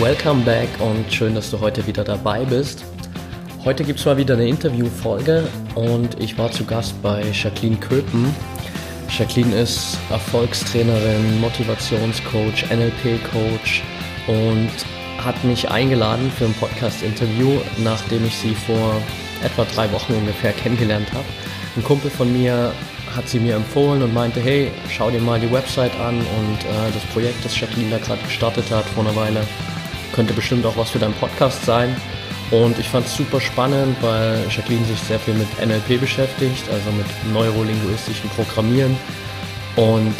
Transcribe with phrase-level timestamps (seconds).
[0.00, 2.84] Welcome back und schön, dass du heute wieder dabei bist.
[3.64, 5.44] Heute gibt es mal wieder eine Interviewfolge
[5.76, 8.34] und ich war zu Gast bei Jacqueline Köpen.
[9.08, 13.84] Jacqueline ist Erfolgstrainerin, Motivationscoach, NLP-Coach
[14.26, 14.70] und
[15.24, 19.00] hat mich eingeladen für ein Podcast-Interview, nachdem ich sie vor
[19.44, 21.24] etwa drei Wochen ungefähr kennengelernt habe.
[21.76, 22.72] Ein Kumpel von mir
[23.14, 26.92] hat sie mir empfohlen und meinte, hey, schau dir mal die Website an und äh,
[26.92, 29.40] das Projekt, das Jacqueline da gerade gestartet hat vor einer Weile,
[30.14, 31.94] könnte bestimmt auch was für deinen Podcast sein.
[32.50, 36.90] Und ich fand es super spannend, weil Jacqueline sich sehr viel mit NLP beschäftigt, also
[36.92, 38.96] mit neurolinguistischem Programmieren.
[39.76, 40.14] Und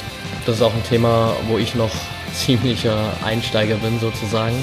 [0.47, 1.91] das ist auch ein Thema, wo ich noch
[2.35, 4.57] ziemlicher Einsteiger bin sozusagen.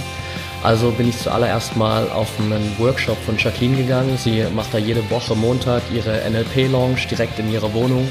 [0.63, 4.17] Also bin ich zuallererst mal auf einen Workshop von Jacqueline gegangen.
[4.17, 8.07] Sie macht da jede Woche Montag ihre NLP-Lounge direkt in ihrer Wohnung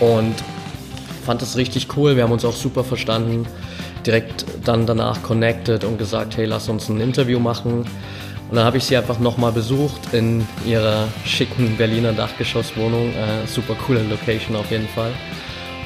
[0.00, 0.34] und
[1.26, 2.16] fand es richtig cool.
[2.16, 3.46] Wir haben uns auch super verstanden
[4.06, 7.84] direkt dann danach connected und gesagt, hey, lass uns ein Interview machen.
[8.50, 13.10] Und dann habe ich sie einfach nochmal besucht in ihrer schicken Berliner Dachgeschosswohnung.
[13.10, 15.12] Äh, super coole Location auf jeden Fall.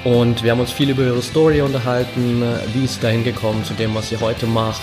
[0.05, 3.75] Und wir haben uns viel über ihre Story unterhalten, wie ist sie dahin gekommen zu
[3.75, 4.83] dem, was sie heute macht,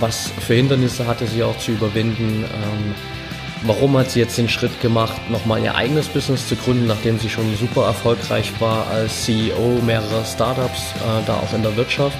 [0.00, 2.94] was für Hindernisse hatte sie auch zu überwinden, ähm,
[3.62, 7.30] warum hat sie jetzt den Schritt gemacht, nochmal ihr eigenes Business zu gründen, nachdem sie
[7.30, 12.18] schon super erfolgreich war als CEO mehrerer Startups, äh, da auch in der Wirtschaft.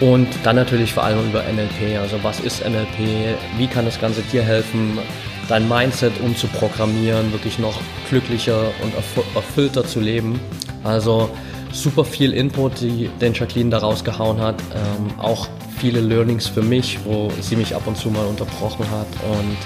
[0.00, 1.98] Und dann natürlich vor allem über NLP.
[1.98, 3.36] Also was ist NLP?
[3.56, 4.98] Wie kann das Ganze dir helfen,
[5.48, 7.80] dein Mindset umzuprogrammieren, wirklich noch
[8.10, 8.92] glücklicher und
[9.34, 10.38] erfüllter zu leben?
[10.84, 11.30] Also
[11.72, 14.56] super viel Input, die den Jacqueline da rausgehauen hat.
[14.74, 15.48] Ähm, auch
[15.78, 19.56] viele Learnings für mich, wo sie mich ab und zu mal unterbrochen hat und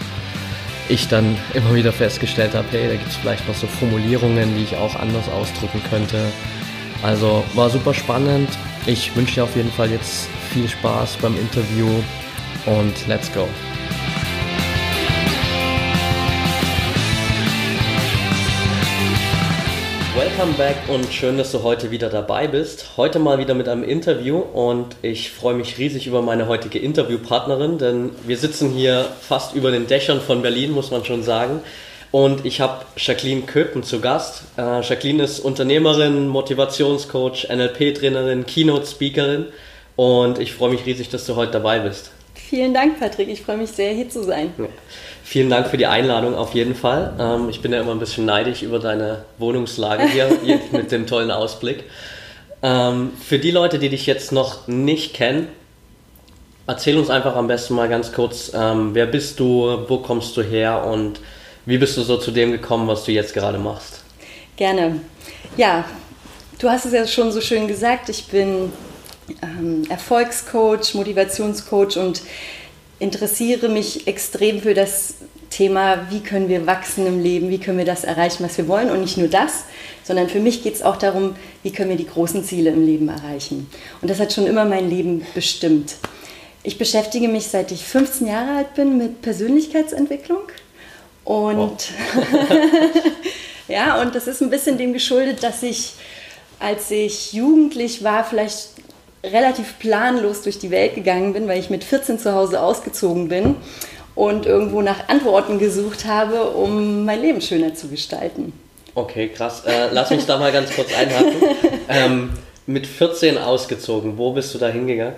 [0.88, 4.62] ich dann immer wieder festgestellt habe, hey, da gibt es vielleicht noch so Formulierungen, die
[4.62, 6.18] ich auch anders ausdrücken könnte.
[7.02, 8.48] Also war super spannend.
[8.86, 11.86] Ich wünsche dir auf jeden Fall jetzt viel Spaß beim Interview
[12.64, 13.46] und let's go.
[20.16, 22.96] Welcome back und schön, dass du heute wieder dabei bist.
[22.96, 27.76] Heute mal wieder mit einem Interview und ich freue mich riesig über meine heutige Interviewpartnerin,
[27.76, 31.60] denn wir sitzen hier fast über den Dächern von Berlin, muss man schon sagen.
[32.12, 34.42] Und ich habe Jacqueline Köpen zu Gast.
[34.56, 39.46] Äh, Jacqueline ist Unternehmerin, Motivationscoach, NLP-Trainerin, Keynote-Speakerin.
[39.94, 42.10] Und ich freue mich riesig, dass du heute dabei bist.
[42.34, 43.28] Vielen Dank, Patrick.
[43.28, 44.52] Ich freue mich sehr, hier zu sein.
[44.58, 44.64] Ja.
[45.22, 47.12] Vielen Dank für die Einladung auf jeden Fall.
[47.16, 51.06] Ähm, ich bin ja immer ein bisschen neidisch über deine Wohnungslage hier, hier mit dem
[51.06, 51.84] tollen Ausblick.
[52.62, 55.46] Ähm, für die Leute, die dich jetzt noch nicht kennen,
[56.66, 60.42] erzähl uns einfach am besten mal ganz kurz, ähm, wer bist du, wo kommst du
[60.42, 61.20] her und
[61.70, 64.02] wie bist du so zu dem gekommen, was du jetzt gerade machst?
[64.56, 65.00] Gerne.
[65.56, 65.84] Ja,
[66.58, 68.72] du hast es ja schon so schön gesagt, ich bin
[69.40, 72.22] ähm, Erfolgscoach, Motivationscoach und
[72.98, 75.14] interessiere mich extrem für das
[75.48, 78.90] Thema, wie können wir wachsen im Leben, wie können wir das erreichen, was wir wollen.
[78.90, 79.64] Und nicht nur das,
[80.02, 83.08] sondern für mich geht es auch darum, wie können wir die großen Ziele im Leben
[83.08, 83.70] erreichen.
[84.02, 85.94] Und das hat schon immer mein Leben bestimmt.
[86.64, 90.42] Ich beschäftige mich, seit ich 15 Jahre alt bin, mit Persönlichkeitsentwicklung.
[91.24, 91.60] Und
[92.14, 92.48] wow.
[93.68, 95.94] ja, und das ist ein bisschen dem geschuldet, dass ich,
[96.58, 98.70] als ich jugendlich war, vielleicht
[99.24, 103.56] relativ planlos durch die Welt gegangen bin, weil ich mit 14 zu Hause ausgezogen bin
[104.14, 108.52] und irgendwo nach Antworten gesucht habe, um mein Leben schöner zu gestalten.
[108.94, 109.62] Okay, krass.
[109.66, 111.36] Äh, lass mich da mal ganz kurz einhaken.
[111.92, 112.30] Ähm,
[112.68, 115.16] mit 14 ausgezogen, wo bist du da hingegangen?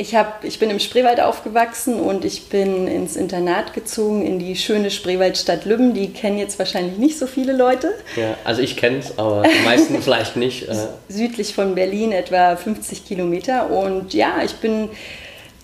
[0.00, 4.54] Ich, hab, ich bin im Spreewald aufgewachsen und ich bin ins Internat gezogen in die
[4.54, 5.92] schöne Spreewaldstadt Lübben.
[5.92, 7.92] Die kennen jetzt wahrscheinlich nicht so viele Leute.
[8.14, 10.68] Ja, also ich kenne es, aber die meisten vielleicht nicht.
[10.68, 10.76] Äh.
[11.08, 13.72] Südlich von Berlin, etwa 50 Kilometer.
[13.72, 14.88] Und ja, ich bin.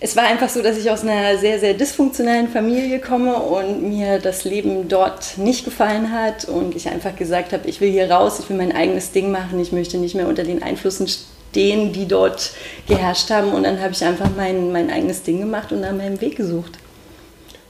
[0.01, 4.19] Es war einfach so, dass ich aus einer sehr, sehr dysfunktionellen Familie komme und mir
[4.19, 8.39] das Leben dort nicht gefallen hat und ich einfach gesagt habe, ich will hier raus,
[8.41, 11.07] ich will mein eigenes Ding machen, ich möchte nicht mehr unter den Einflüssen
[11.55, 12.51] denen, die dort
[12.87, 13.53] geherrscht haben.
[13.53, 16.73] Und dann habe ich einfach mein, mein eigenes Ding gemacht und nach meinem Weg gesucht.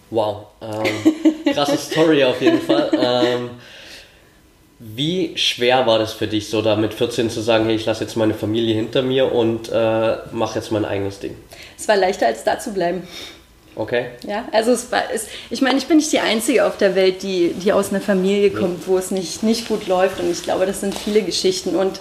[0.10, 2.92] Wow, ähm, krasse Story auf jeden Fall.
[2.94, 3.50] Ähm,
[4.80, 8.04] wie schwer war das für dich, so da mit 14 zu sagen, hey, ich lasse
[8.04, 11.36] jetzt meine Familie hinter mir und äh, mache jetzt mein eigenes Ding?
[11.78, 13.08] Es war leichter, als da zu bleiben.
[13.76, 14.08] Okay.
[14.26, 17.24] Ja, also es war, es, ich meine, ich bin nicht die Einzige auf der Welt,
[17.24, 20.20] die, die aus einer Familie kommt, wo es nicht, nicht gut läuft.
[20.20, 21.76] Und ich glaube, das sind viele Geschichten.
[21.76, 22.00] Und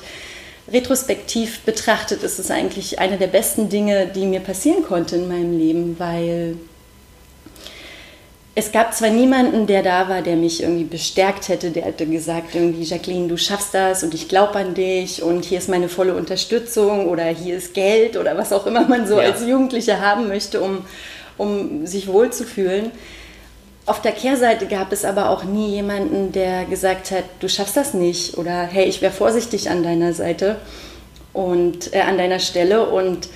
[0.73, 5.59] retrospektiv betrachtet ist es eigentlich eine der besten Dinge, die mir passieren konnte in meinem
[5.59, 6.57] Leben, weil
[8.57, 12.55] es gab zwar niemanden, der da war, der mich irgendwie bestärkt hätte, der hätte gesagt,
[12.55, 16.15] irgendwie, Jacqueline, du schaffst das und ich glaube an dich und hier ist meine volle
[16.15, 19.25] Unterstützung oder hier ist Geld oder was auch immer man so ja.
[19.25, 20.85] als Jugendliche haben möchte, um,
[21.37, 22.93] um sich wohlzufühlen.
[23.87, 27.93] Auf der Kehrseite gab es aber auch nie jemanden, der gesagt hat, du schaffst das
[27.93, 30.57] nicht oder hey, ich wäre vorsichtig an deiner Seite
[31.35, 33.29] und äh, an deiner Stelle und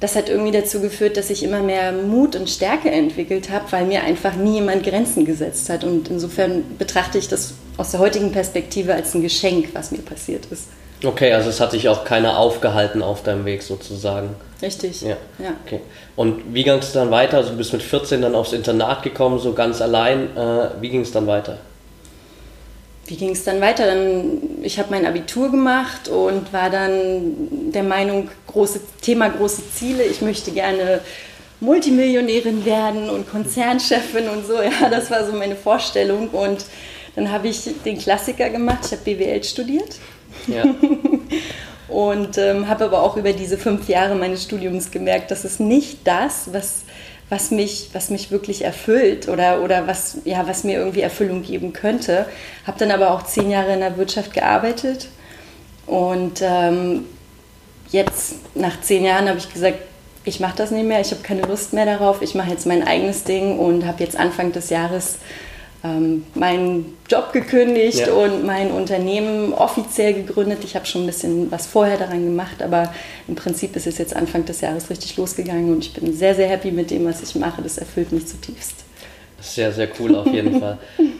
[0.00, 3.86] das hat irgendwie dazu geführt, dass ich immer mehr Mut und Stärke entwickelt habe, weil
[3.86, 5.82] mir einfach nie jemand Grenzen gesetzt hat.
[5.82, 10.46] Und insofern betrachte ich das aus der heutigen Perspektive als ein Geschenk, was mir passiert
[10.50, 10.64] ist.
[11.04, 14.30] Okay, also es hat sich auch keiner aufgehalten auf deinem Weg sozusagen.
[14.62, 15.02] Richtig.
[15.02, 15.16] Ja.
[15.38, 15.52] ja.
[15.66, 15.80] Okay.
[16.16, 17.38] Und wie ging es dann weiter?
[17.38, 20.36] Also du bist mit 14 dann aufs Internat gekommen, so ganz allein.
[20.36, 21.58] Äh, wie ging es dann weiter?
[23.06, 23.86] wie ging es dann weiter?
[23.86, 30.04] Dann, ich habe mein Abitur gemacht und war dann der Meinung, große, Thema große Ziele,
[30.04, 31.00] ich möchte gerne
[31.60, 34.54] Multimillionärin werden und Konzernchefin und so.
[34.62, 36.28] Ja, das war so meine Vorstellung.
[36.30, 36.64] Und
[37.14, 39.96] dann habe ich den Klassiker gemacht, ich habe BWL studiert.
[40.46, 40.64] Ja.
[41.88, 45.98] und ähm, habe aber auch über diese fünf Jahre meines Studiums gemerkt, dass es nicht
[46.04, 46.84] das, was
[47.30, 51.72] was mich, was mich wirklich erfüllt oder, oder was, ja, was mir irgendwie Erfüllung geben
[51.72, 52.26] könnte.
[52.66, 55.08] Habe dann aber auch zehn Jahre in der Wirtschaft gearbeitet
[55.86, 57.06] und ähm,
[57.90, 59.78] jetzt nach zehn Jahren habe ich gesagt,
[60.24, 62.86] ich mache das nicht mehr, ich habe keine Lust mehr darauf, ich mache jetzt mein
[62.86, 65.16] eigenes Ding und habe jetzt Anfang des Jahres
[65.84, 68.12] ähm, meinen Job gekündigt ja.
[68.12, 70.64] und mein Unternehmen offiziell gegründet.
[70.64, 72.92] Ich habe schon ein bisschen was vorher daran gemacht, aber
[73.28, 76.48] im Prinzip ist es jetzt Anfang des Jahres richtig losgegangen und ich bin sehr, sehr
[76.48, 77.60] happy mit dem, was ich mache.
[77.60, 78.76] Das erfüllt mich zutiefst.
[79.40, 80.78] Sehr, sehr cool auf jeden Fall.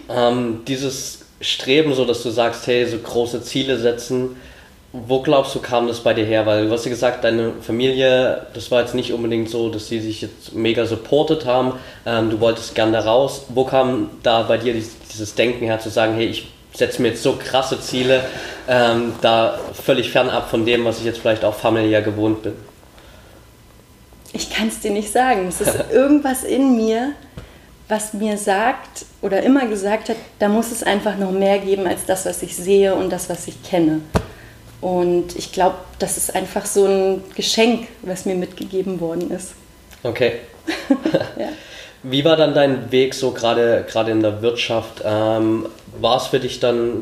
[0.08, 4.36] Ähm, dieses Streben, so dass du sagst, hey, so große Ziele setzen,
[4.96, 6.46] wo glaubst du, kam das bei dir her?
[6.46, 9.98] Weil du hast ja gesagt, deine Familie, das war jetzt nicht unbedingt so, dass sie
[9.98, 11.72] sich jetzt mega supportet haben.
[12.06, 13.46] Ähm, du wolltest gerne da raus.
[13.48, 17.24] Wo kam da bei dir dieses Denken her, zu sagen, hey, ich setze mir jetzt
[17.24, 18.22] so krasse Ziele,
[18.68, 22.52] ähm, da völlig fernab von dem, was ich jetzt vielleicht auch familiär gewohnt bin?
[24.32, 25.48] Ich kann es dir nicht sagen.
[25.48, 27.14] Es ist irgendwas in mir,
[27.88, 32.06] was mir sagt oder immer gesagt hat, da muss es einfach noch mehr geben als
[32.06, 34.00] das, was ich sehe und das, was ich kenne.
[34.84, 39.54] Und ich glaube, das ist einfach so ein Geschenk, was mir mitgegeben worden ist.
[40.02, 40.40] Okay.
[41.38, 41.48] ja.
[42.02, 45.00] Wie war dann dein Weg so gerade gerade in der Wirtschaft?
[45.02, 45.64] Ähm,
[45.98, 47.00] war es für dich dann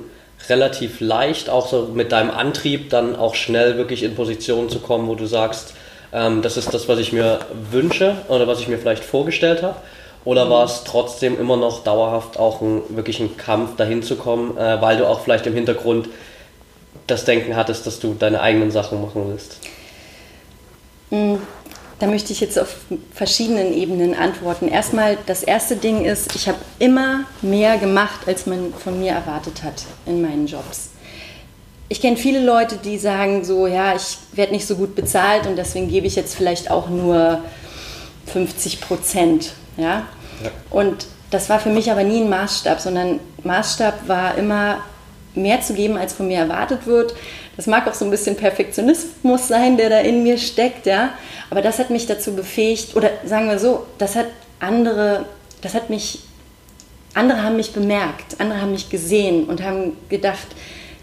[0.48, 5.08] relativ leicht, auch so mit deinem Antrieb dann auch schnell wirklich in Positionen zu kommen,
[5.08, 5.74] wo du sagst,
[6.12, 7.40] ähm, das ist das, was ich mir
[7.72, 9.74] wünsche oder was ich mir vielleicht vorgestellt habe?
[10.24, 14.56] Oder war es trotzdem immer noch dauerhaft auch ein, wirklich ein Kampf, dahin zu kommen,
[14.56, 16.08] äh, weil du auch vielleicht im Hintergrund
[17.06, 19.58] das Denken hattest, dass du deine eigenen Sachen machen willst?
[21.10, 21.38] Hm,
[21.98, 22.74] da möchte ich jetzt auf
[23.14, 24.68] verschiedenen Ebenen antworten.
[24.68, 29.62] Erstmal, das erste Ding ist, ich habe immer mehr gemacht, als man von mir erwartet
[29.62, 30.90] hat in meinen Jobs.
[31.88, 35.56] Ich kenne viele Leute, die sagen so, ja, ich werde nicht so gut bezahlt und
[35.56, 37.40] deswegen gebe ich jetzt vielleicht auch nur
[38.32, 39.52] 50 Prozent.
[39.76, 40.06] Ja?
[40.42, 40.50] ja?
[40.70, 44.78] Und das war für mich aber nie ein Maßstab, sondern Maßstab war immer,
[45.34, 47.14] mehr zu geben, als von mir erwartet wird.
[47.56, 51.10] Das mag auch so ein bisschen Perfektionismus sein, der da in mir steckt, ja.
[51.50, 54.26] Aber das hat mich dazu befähigt, oder sagen wir so, das hat
[54.60, 55.26] andere,
[55.60, 56.20] das hat mich,
[57.14, 60.46] andere haben mich bemerkt, andere haben mich gesehen und haben gedacht,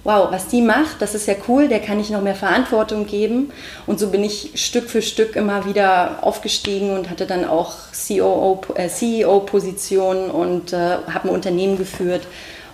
[0.03, 3.51] wow, was die macht, das ist ja cool, der kann ich noch mehr Verantwortung geben.
[3.85, 10.29] Und so bin ich Stück für Stück immer wieder aufgestiegen und hatte dann auch CEO-Positionen
[10.29, 12.21] äh, und äh, habe ein Unternehmen geführt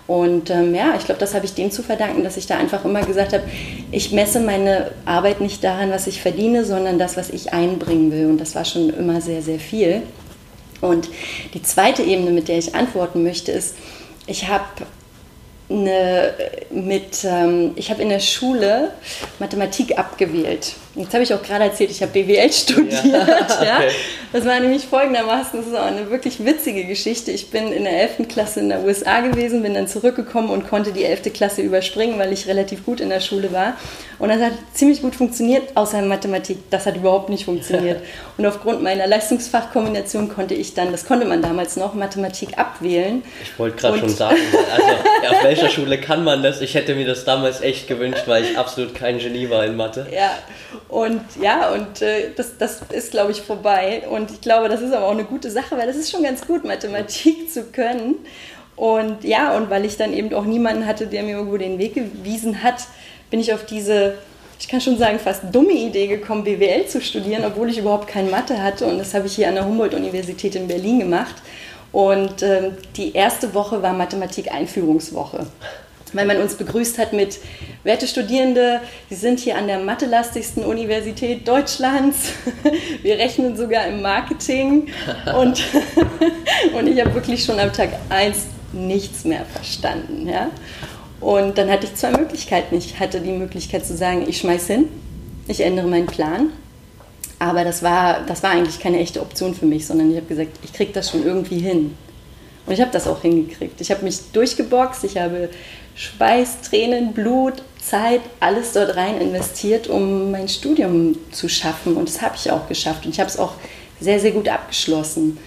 [0.07, 2.85] und ähm, ja, ich glaube, das habe ich dem zu verdanken, dass ich da einfach
[2.85, 3.43] immer gesagt habe,
[3.91, 8.27] ich messe meine Arbeit nicht daran, was ich verdiene, sondern das, was ich einbringen will.
[8.27, 10.03] Und das war schon immer sehr, sehr viel.
[10.81, 11.09] Und
[11.55, 13.75] die zweite Ebene, mit der ich antworten möchte, ist,
[14.27, 14.65] ich habe
[15.69, 16.33] eine,
[16.69, 18.91] mit, ähm, ich habe in der Schule
[19.39, 20.73] Mathematik abgewählt.
[20.95, 23.03] Jetzt habe ich auch gerade erzählt, ich habe BWL studiert.
[23.03, 23.79] Ja, ja.
[24.31, 27.31] Das war nämlich folgendermaßen, das ist auch eine wirklich witzige Geschichte.
[27.31, 28.27] Ich bin in der 11.
[28.29, 31.33] Klasse in der USA gewesen, bin dann zurückgekommen und konnte die 11.
[31.33, 33.73] Klasse überspringen, weil ich relativ gut in der Schule war.
[34.19, 36.57] Und das hat ziemlich gut funktioniert, außer Mathematik.
[36.69, 38.01] Das hat überhaupt nicht funktioniert.
[38.37, 43.23] Und aufgrund meiner Leistungsfachkombination konnte ich dann, das konnte man damals noch, Mathematik abwählen.
[43.41, 44.37] Ich wollte gerade schon sagen,
[44.73, 46.61] also auf welcher Schule kann man das?
[46.61, 50.07] Ich hätte mir das damals echt gewünscht, weil ich absolut kein Genie war in Mathe.
[50.13, 50.31] Ja,
[50.87, 54.03] Und ja, und äh, das, das ist, glaube ich, vorbei.
[54.09, 56.45] Und ich glaube, das ist aber auch eine gute Sache, weil das ist schon ganz
[56.45, 58.15] gut, Mathematik zu können.
[58.75, 61.95] Und ja, und weil ich dann eben auch niemanden hatte, der mir irgendwo den Weg
[61.95, 62.87] gewiesen hat,
[63.29, 64.15] bin ich auf diese,
[64.59, 68.29] ich kann schon sagen, fast dumme Idee gekommen, BWL zu studieren, obwohl ich überhaupt kein
[68.29, 68.85] Mathe hatte.
[68.85, 71.35] Und das habe ich hier an der Humboldt-Universität in Berlin gemacht.
[71.91, 75.47] Und ähm, die erste Woche war Mathematik-Einführungswoche
[76.15, 77.39] weil man uns begrüßt hat mit
[77.83, 82.31] werte Studierende, Sie sind hier an der mathelastigsten Universität Deutschlands.
[83.01, 84.87] Wir rechnen sogar im Marketing.
[85.37, 85.63] Und,
[86.73, 88.37] und ich habe wirklich schon am Tag 1
[88.73, 90.27] nichts mehr verstanden.
[90.27, 90.49] Ja?
[91.19, 92.75] Und dann hatte ich zwei Möglichkeiten.
[92.75, 94.87] Ich hatte die Möglichkeit zu sagen, ich schmeiß hin,
[95.47, 96.51] ich ändere meinen Plan.
[97.37, 100.57] Aber das war, das war eigentlich keine echte Option für mich, sondern ich habe gesagt,
[100.63, 101.95] ich kriege das schon irgendwie hin.
[102.65, 103.79] Und ich habe das auch hingekriegt.
[103.81, 105.49] Ich habe mich durchgeboxt, ich habe
[105.95, 111.95] Schweiß, Tränen, Blut, Zeit, alles dort rein investiert, um mein Studium zu schaffen.
[111.95, 113.05] Und das habe ich auch geschafft.
[113.05, 113.53] Und ich habe es auch
[113.99, 115.37] sehr, sehr gut abgeschlossen.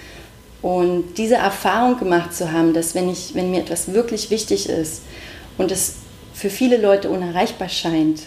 [0.63, 5.03] Und diese Erfahrung gemacht zu haben, dass wenn, ich, wenn mir etwas wirklich wichtig ist
[5.57, 5.97] und es
[6.35, 8.23] für viele Leute unerreichbar scheint,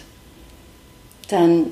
[1.28, 1.66] dann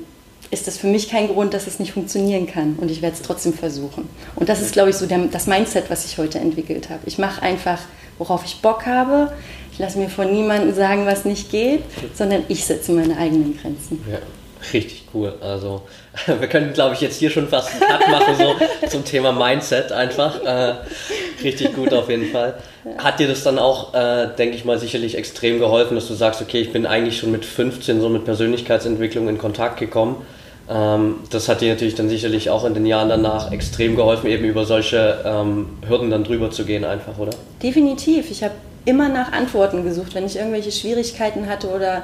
[0.51, 2.75] ist das für mich kein Grund, dass es nicht funktionieren kann.
[2.79, 4.09] Und ich werde es trotzdem versuchen.
[4.35, 7.01] Und das ist, glaube ich, so der, das Mindset, was ich heute entwickelt habe.
[7.05, 7.79] Ich mache einfach,
[8.17, 9.31] worauf ich Bock habe.
[9.81, 11.81] Lasse mir von niemandem sagen, was nicht geht,
[12.13, 14.03] sondern ich setze meine eigenen Grenzen.
[14.09, 14.19] Ja.
[14.73, 15.33] Richtig cool.
[15.41, 15.81] Also
[16.27, 19.91] wir können, glaube ich, jetzt hier schon fast einen Cut machen so zum Thema Mindset
[19.91, 20.43] einfach.
[20.43, 20.75] Äh,
[21.43, 22.53] richtig gut auf jeden Fall.
[22.99, 26.41] Hat dir das dann auch, äh, denke ich mal, sicherlich extrem geholfen, dass du sagst,
[26.41, 30.17] okay, ich bin eigentlich schon mit 15 so mit Persönlichkeitsentwicklung in Kontakt gekommen.
[30.69, 34.45] Ähm, das hat dir natürlich dann sicherlich auch in den Jahren danach extrem geholfen, eben
[34.45, 37.31] über solche ähm, Hürden dann drüber zu gehen, einfach, oder?
[37.63, 38.29] Definitiv.
[38.29, 38.53] Ich habe
[38.85, 42.03] immer nach Antworten gesucht, wenn ich irgendwelche Schwierigkeiten hatte oder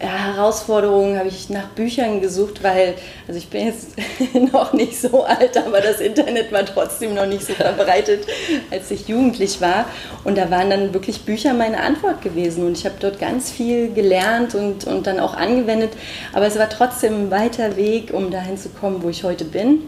[0.00, 2.94] ja, Herausforderungen habe ich nach Büchern gesucht, weil,
[3.26, 3.96] also ich bin jetzt
[4.52, 8.26] noch nicht so alt, aber das Internet war trotzdem noch nicht so verbreitet,
[8.70, 9.86] als ich jugendlich war.
[10.22, 12.64] Und da waren dann wirklich Bücher meine Antwort gewesen.
[12.64, 15.90] Und ich habe dort ganz viel gelernt und, und dann auch angewendet.
[16.32, 19.80] Aber es war trotzdem ein weiter Weg, um dahin zu kommen, wo ich heute bin.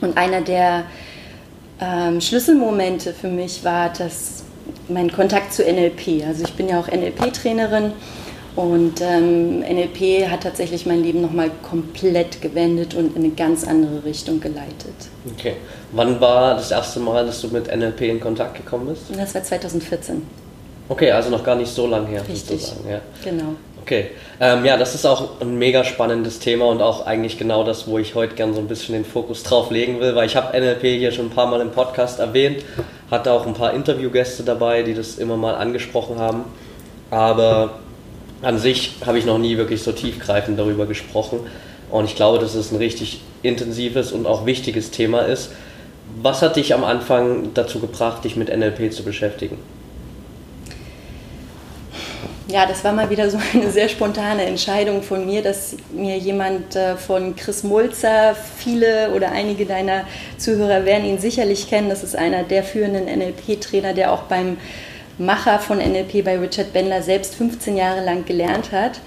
[0.00, 0.84] Und einer der
[1.80, 4.44] ähm, Schlüsselmomente für mich war das,
[4.88, 6.24] mein Kontakt zu NLP.
[6.26, 7.92] Also ich bin ja auch NLP-Trainerin
[8.56, 14.04] und ähm, NLP hat tatsächlich mein Leben nochmal komplett gewendet und in eine ganz andere
[14.04, 14.94] Richtung geleitet.
[15.32, 15.54] Okay.
[15.92, 19.02] Wann war das erste Mal, dass du mit NLP in Kontakt gekommen bist?
[19.16, 20.22] Das war 2014.
[20.88, 22.22] Okay, also noch gar nicht so lange her.
[22.28, 22.62] Richtig.
[22.62, 22.90] Sozusagen.
[22.90, 23.00] Ja.
[23.22, 23.54] Genau.
[23.82, 24.10] Okay.
[24.40, 27.98] Ähm, ja, das ist auch ein mega spannendes Thema und auch eigentlich genau das, wo
[27.98, 30.82] ich heute gern so ein bisschen den Fokus drauf legen will, weil ich habe NLP
[30.98, 32.64] hier schon ein paar Mal im Podcast erwähnt,
[33.10, 36.44] hatte auch ein paar Interviewgäste dabei, die das immer mal angesprochen haben.
[37.10, 37.78] Aber
[38.42, 41.40] an sich habe ich noch nie wirklich so tiefgreifend darüber gesprochen.
[41.90, 45.52] Und ich glaube, dass es ein richtig intensives und auch wichtiges Thema ist.
[46.20, 49.58] Was hat dich am Anfang dazu gebracht, dich mit NLP zu beschäftigen?
[52.50, 56.74] Ja, das war mal wieder so eine sehr spontane Entscheidung von mir, dass mir jemand
[56.76, 60.06] äh, von Chris Mulzer, viele oder einige deiner
[60.38, 64.56] Zuhörer werden ihn sicherlich kennen, das ist einer der führenden NLP-Trainer, der auch beim
[65.18, 69.00] Macher von NLP bei Richard Bendler selbst 15 Jahre lang gelernt hat,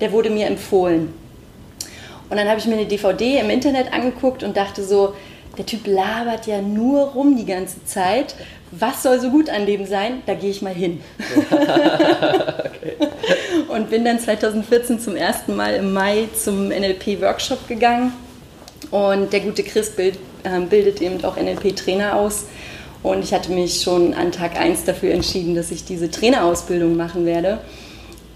[0.00, 1.14] der wurde mir empfohlen.
[2.30, 5.14] Und dann habe ich mir eine DVD im Internet angeguckt und dachte so,
[5.56, 8.34] der Typ labert ja nur rum die ganze Zeit.
[8.70, 10.22] Was soll so gut an dem sein?
[10.26, 11.00] Da gehe ich mal hin.
[11.46, 12.96] okay.
[13.68, 18.12] Und bin dann 2014 zum ersten Mal im Mai zum NLP-Workshop gegangen.
[18.90, 22.46] Und der gute Chris bild, äh, bildet eben auch NLP-Trainer aus.
[23.02, 27.26] Und ich hatte mich schon an Tag 1 dafür entschieden, dass ich diese Trainerausbildung machen
[27.26, 27.58] werde.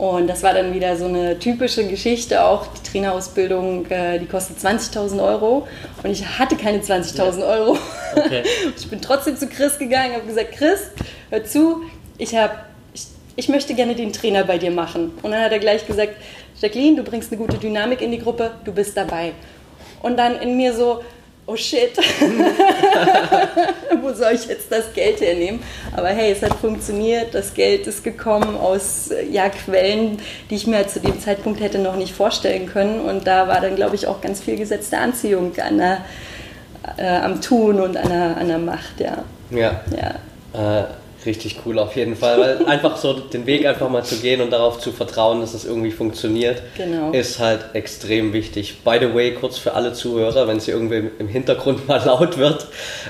[0.02, 2.42] Und das war dann wieder so eine typische Geschichte.
[2.42, 5.68] Auch die Trainerausbildung, äh, die kostet 20.000 Euro.
[6.02, 7.78] Und ich hatte keine 20.000 Euro.
[8.16, 8.42] Okay.
[8.76, 10.90] Ich bin trotzdem zu Chris gegangen, habe gesagt, Chris,
[11.30, 11.82] hör zu,
[12.18, 13.06] ich, hab, ich,
[13.36, 15.12] ich möchte gerne den Trainer bei dir machen.
[15.22, 16.14] Und dann hat er gleich gesagt,
[16.60, 19.30] Jacqueline, du bringst eine gute Dynamik in die Gruppe, du bist dabei.
[20.02, 21.04] Und dann in mir so,
[21.46, 21.96] oh shit,
[24.00, 25.60] wo soll ich jetzt das Geld hernehmen?
[25.94, 30.18] Aber hey, es hat funktioniert, das Geld ist gekommen aus ja, Quellen,
[30.50, 33.00] die ich mir zu dem Zeitpunkt hätte noch nicht vorstellen können.
[33.00, 36.04] Und da war dann, glaube ich, auch ganz viel gesetzte Anziehung an der,
[36.96, 39.24] äh, am Tun und an der, an der Macht, ja.
[39.50, 39.80] Ja.
[39.90, 40.80] ja.
[40.80, 40.84] Äh,
[41.24, 44.50] Richtig cool auf jeden Fall, weil einfach so den Weg einfach mal zu gehen und
[44.50, 47.12] darauf zu vertrauen, dass es irgendwie funktioniert, genau.
[47.12, 48.82] ist halt extrem wichtig.
[48.84, 52.38] By the way, kurz für alle Zuhörer, wenn es hier irgendwie im Hintergrund mal laut
[52.38, 52.66] wird,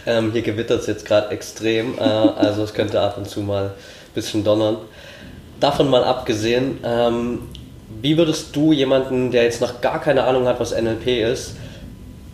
[0.06, 3.66] ähm, hier gewittert es jetzt gerade extrem, äh, also es könnte ab und zu mal
[3.66, 4.76] ein bisschen donnern.
[5.60, 7.38] Davon mal abgesehen, ähm,
[8.00, 11.54] Wie würdest du jemanden, der jetzt noch gar keine Ahnung hat, was NLP ist,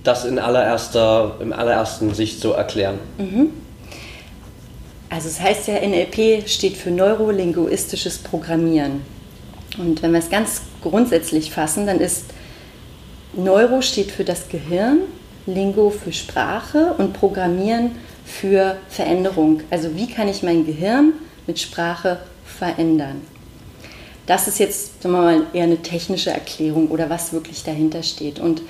[0.03, 2.99] das in allererster, im allerersten Sicht so erklären?
[3.19, 3.51] Mhm.
[5.11, 9.03] Also es heißt ja, NLP steht für neurolinguistisches Programmieren.
[9.79, 12.25] Und wenn wir es ganz grundsätzlich fassen, dann ist
[13.35, 15.01] Neuro steht für das Gehirn,
[15.47, 17.93] Lingo für Sprache und Programmieren
[18.25, 19.63] für Veränderung.
[19.71, 21.15] Also wie kann ich mein Gehirn
[21.47, 23.23] mit Sprache verändern?
[24.27, 28.39] Das ist jetzt sagen wir mal, eher eine technische Erklärung oder was wirklich dahinter steht.
[28.39, 28.61] Und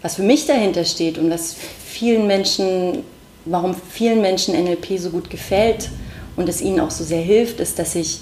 [0.00, 3.04] was für mich dahinter steht und was vielen Menschen,
[3.44, 5.90] warum vielen Menschen NLP so gut gefällt
[6.36, 8.20] und es ihnen auch so sehr hilft, ist, dass ich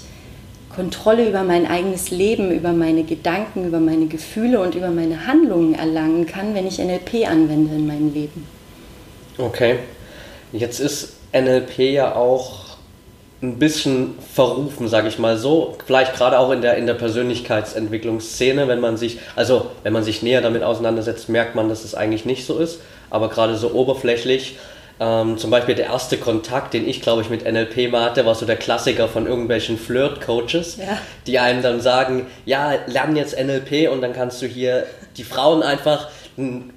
[0.75, 5.75] Kontrolle über mein eigenes Leben, über meine Gedanken, über meine Gefühle und über meine Handlungen
[5.75, 8.47] erlangen kann, wenn ich NLP anwende in meinem Leben.
[9.37, 9.79] Okay.
[10.53, 12.61] Jetzt ist NLP ja auch
[13.41, 15.75] ein bisschen verrufen, sage ich mal so.
[15.85, 20.21] Vielleicht gerade auch in der, in der Persönlichkeitsentwicklungsszene, wenn man sich, also wenn man sich
[20.21, 22.79] näher damit auseinandersetzt, merkt man, dass es eigentlich nicht so ist.
[23.09, 24.57] Aber gerade so oberflächlich
[25.01, 28.35] ähm, zum Beispiel der erste Kontakt, den ich glaube ich mit NLP mal hatte, war
[28.35, 30.99] so der Klassiker von irgendwelchen Flirt-Coaches, ja.
[31.25, 34.85] die einem dann sagen, ja, lern jetzt NLP und dann kannst du hier
[35.17, 36.09] die Frauen einfach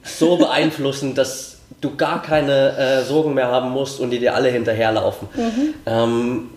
[0.02, 4.48] so beeinflussen, dass du gar keine äh, Sorgen mehr haben musst und die dir alle
[4.48, 5.28] hinterherlaufen.
[5.34, 5.74] Mhm.
[5.84, 6.50] Ähm,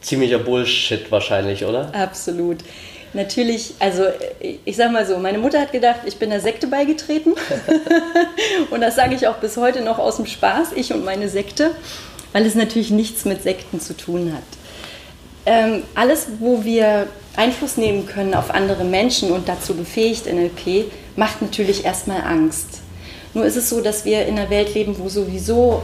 [0.00, 1.92] ziemlicher Bullshit wahrscheinlich, oder?
[1.92, 2.58] Absolut
[3.14, 4.04] natürlich, also
[4.64, 7.34] ich sag mal so, meine Mutter hat gedacht, ich bin der Sekte beigetreten.
[8.70, 11.72] und das sage ich auch bis heute noch aus dem Spaß, ich und meine Sekte,
[12.32, 14.42] weil es natürlich nichts mit Sekten zu tun hat.
[15.46, 17.06] Ähm, alles, wo wir
[17.36, 22.80] Einfluss nehmen können auf andere Menschen und dazu befähigt NLP, macht natürlich erstmal Angst.
[23.34, 25.82] Nur ist es so, dass wir in einer Welt leben, wo sowieso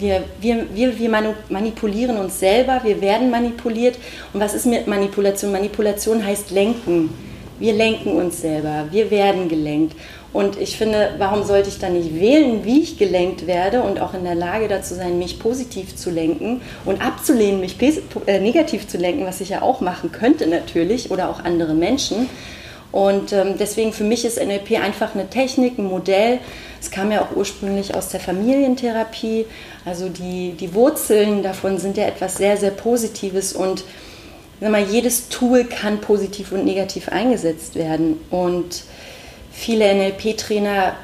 [0.00, 3.98] wir, wir, wir, wir manipulieren uns selber, wir werden manipuliert.
[4.32, 5.52] Und was ist mit Manipulation?
[5.52, 7.10] Manipulation heißt lenken.
[7.58, 9.94] Wir lenken uns selber, wir werden gelenkt.
[10.32, 14.14] Und ich finde, warum sollte ich dann nicht wählen, wie ich gelenkt werde und auch
[14.14, 17.76] in der Lage dazu sein, mich positiv zu lenken und abzulehnen, mich
[18.26, 22.28] äh, negativ zu lenken, was ich ja auch machen könnte natürlich oder auch andere Menschen.
[22.92, 26.38] Und ähm, deswegen für mich ist NLP einfach eine Technik, ein Modell.
[26.80, 29.46] Es kam ja auch ursprünglich aus der Familientherapie.
[29.84, 33.84] Also die, die Wurzeln davon sind ja etwas sehr, sehr Positives und
[34.60, 38.20] sag mal, jedes Tool kann positiv und negativ eingesetzt werden.
[38.30, 38.82] Und
[39.52, 40.96] viele NLP-Trainer,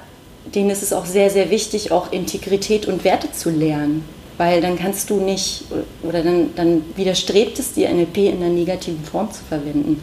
[0.55, 4.05] denen ist es auch sehr, sehr wichtig, auch Integrität und Werte zu lernen.
[4.39, 5.65] Weil dann kannst du nicht,
[6.03, 10.03] oder dann, dann widerstrebt es dir, NLP in einer negativen Form zu verwenden.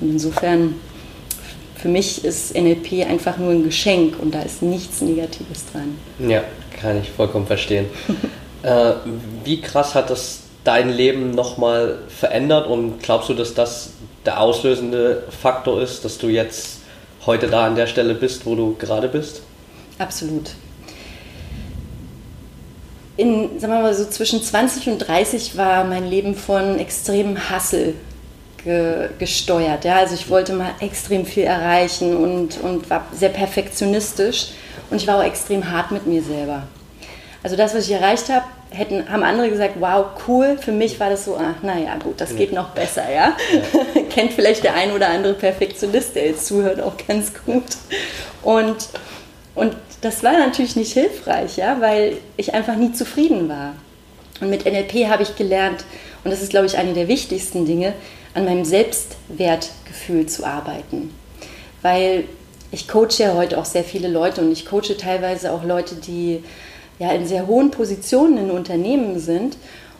[0.00, 0.76] Und insofern
[1.84, 5.98] für mich ist NLP einfach nur ein Geschenk und da ist nichts Negatives dran.
[6.18, 6.42] Ja,
[6.80, 7.84] kann ich vollkommen verstehen.
[8.62, 8.94] äh,
[9.44, 13.90] wie krass hat das dein Leben nochmal verändert und glaubst du, dass das
[14.24, 16.78] der auslösende Faktor ist, dass du jetzt
[17.26, 19.42] heute da an der Stelle bist, wo du gerade bist?
[19.98, 20.52] Absolut.
[23.18, 27.92] In, sagen wir mal so, zwischen 20 und 30 war mein Leben von extremem Hassel
[28.64, 29.84] ge, gesteuert.
[29.84, 29.96] Ja?
[29.96, 34.48] Also ich wollte mal extrem viel erreichen und, und war sehr perfektionistisch
[34.90, 36.64] und ich war auch extrem hart mit mir selber.
[37.42, 40.58] Also das, was ich erreicht habe, hätten, haben andere gesagt, wow, cool.
[40.58, 43.36] Für mich war das so, ach, naja, gut, das geht noch besser, ja.
[43.52, 44.02] ja.
[44.10, 47.64] Kennt vielleicht der ein oder andere Perfektionist, der jetzt zuhört, auch ganz gut.
[48.42, 48.88] Und,
[49.54, 53.74] und das war natürlich nicht hilfreich, ja, weil ich einfach nie zufrieden war.
[54.40, 55.84] Und mit NLP habe ich gelernt,
[56.24, 57.92] und das ist, glaube ich, eine der wichtigsten Dinge,
[58.34, 61.10] an meinem Selbstwertgefühl zu arbeiten.
[61.82, 62.24] Weil
[62.70, 66.42] ich coache ja heute auch sehr viele Leute und ich coache teilweise auch Leute, die
[66.98, 69.56] ja in sehr hohen Positionen in Unternehmen sind.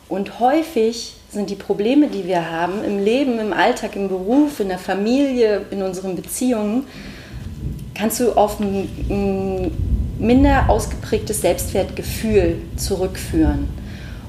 [0.09, 4.69] Und häufig sind die Probleme, die wir haben im Leben, im Alltag, im Beruf, in
[4.69, 6.87] der Familie, in unseren Beziehungen,
[7.95, 9.71] kannst du auf ein, ein
[10.19, 13.69] minder ausgeprägtes Selbstwertgefühl zurückführen.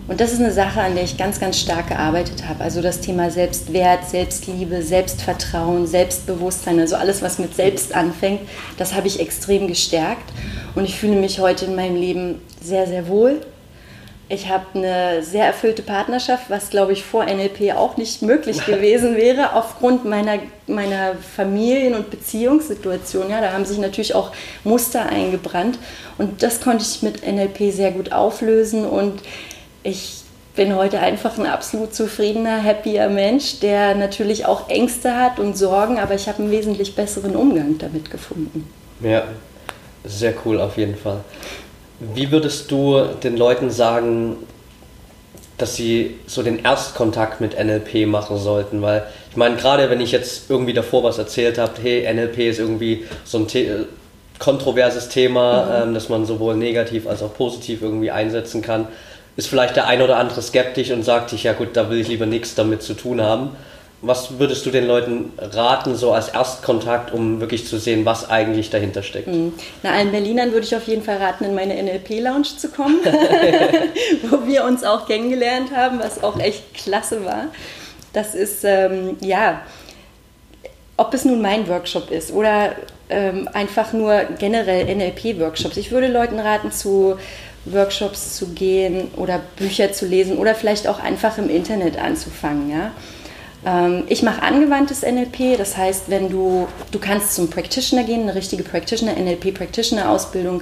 [0.07, 2.63] Und das ist eine Sache, an der ich ganz, ganz stark gearbeitet habe.
[2.63, 8.41] Also das Thema Selbstwert, Selbstliebe, Selbstvertrauen, Selbstbewusstsein, also alles, was mit Selbst anfängt,
[8.77, 10.31] das habe ich extrem gestärkt.
[10.75, 13.41] Und ich fühle mich heute in meinem Leben sehr, sehr wohl.
[14.27, 19.15] Ich habe eine sehr erfüllte Partnerschaft, was, glaube ich, vor NLP auch nicht möglich gewesen
[19.17, 20.37] wäre, aufgrund meiner,
[20.67, 23.29] meiner Familien- und Beziehungssituation.
[23.31, 24.31] Ja, da haben sich natürlich auch
[24.63, 25.79] Muster eingebrannt.
[26.19, 28.85] Und das konnte ich mit NLP sehr gut auflösen.
[28.85, 29.21] Und
[29.85, 30.23] ich
[30.55, 35.99] bin heute einfach ein absolut zufriedener, happier Mensch, der natürlich auch Ängste hat und Sorgen,
[35.99, 38.67] aber ich habe einen wesentlich besseren Umgang damit gefunden.
[39.01, 39.23] Ja,
[40.03, 41.19] sehr cool auf jeden Fall.
[41.99, 44.37] Wie würdest du den Leuten sagen,
[45.57, 50.11] dass sie so den Erstkontakt mit NLP machen sollten, weil ich meine, gerade wenn ich
[50.11, 53.85] jetzt irgendwie davor was erzählt habe, hey, NLP ist irgendwie so ein The
[54.39, 55.89] kontroverses Thema, mhm.
[55.89, 58.87] ähm, das man sowohl negativ als auch positiv irgendwie einsetzen kann,
[59.37, 62.07] ist vielleicht der ein oder andere skeptisch und sagt sich, ja gut, da will ich
[62.07, 63.51] lieber nichts damit zu tun haben.
[64.01, 68.69] Was würdest du den Leuten raten, so als Erstkontakt, um wirklich zu sehen, was eigentlich
[68.69, 69.27] dahinter steckt?
[69.27, 69.53] Mhm.
[69.83, 72.99] Na, allen Berlinern würde ich auf jeden Fall raten, in meine NLP-Lounge zu kommen,
[74.29, 77.45] wo wir uns auch kennengelernt haben, was auch echt klasse war.
[78.13, 79.61] Das ist, ähm, ja,
[80.97, 82.75] ob es nun mein Workshop ist oder
[83.09, 85.77] ähm, einfach nur generell NLP-Workshops.
[85.77, 87.17] Ich würde Leuten raten, zu
[87.65, 92.69] Workshops zu gehen oder Bücher zu lesen oder vielleicht auch einfach im Internet anzufangen.
[92.69, 92.91] Ja?
[93.65, 98.35] Ähm, ich mache angewandtes NLP, das heißt, wenn du, du kannst zum Practitioner gehen, eine
[98.35, 100.61] richtige Practitioner, NLP-Practitioner-Ausbildung,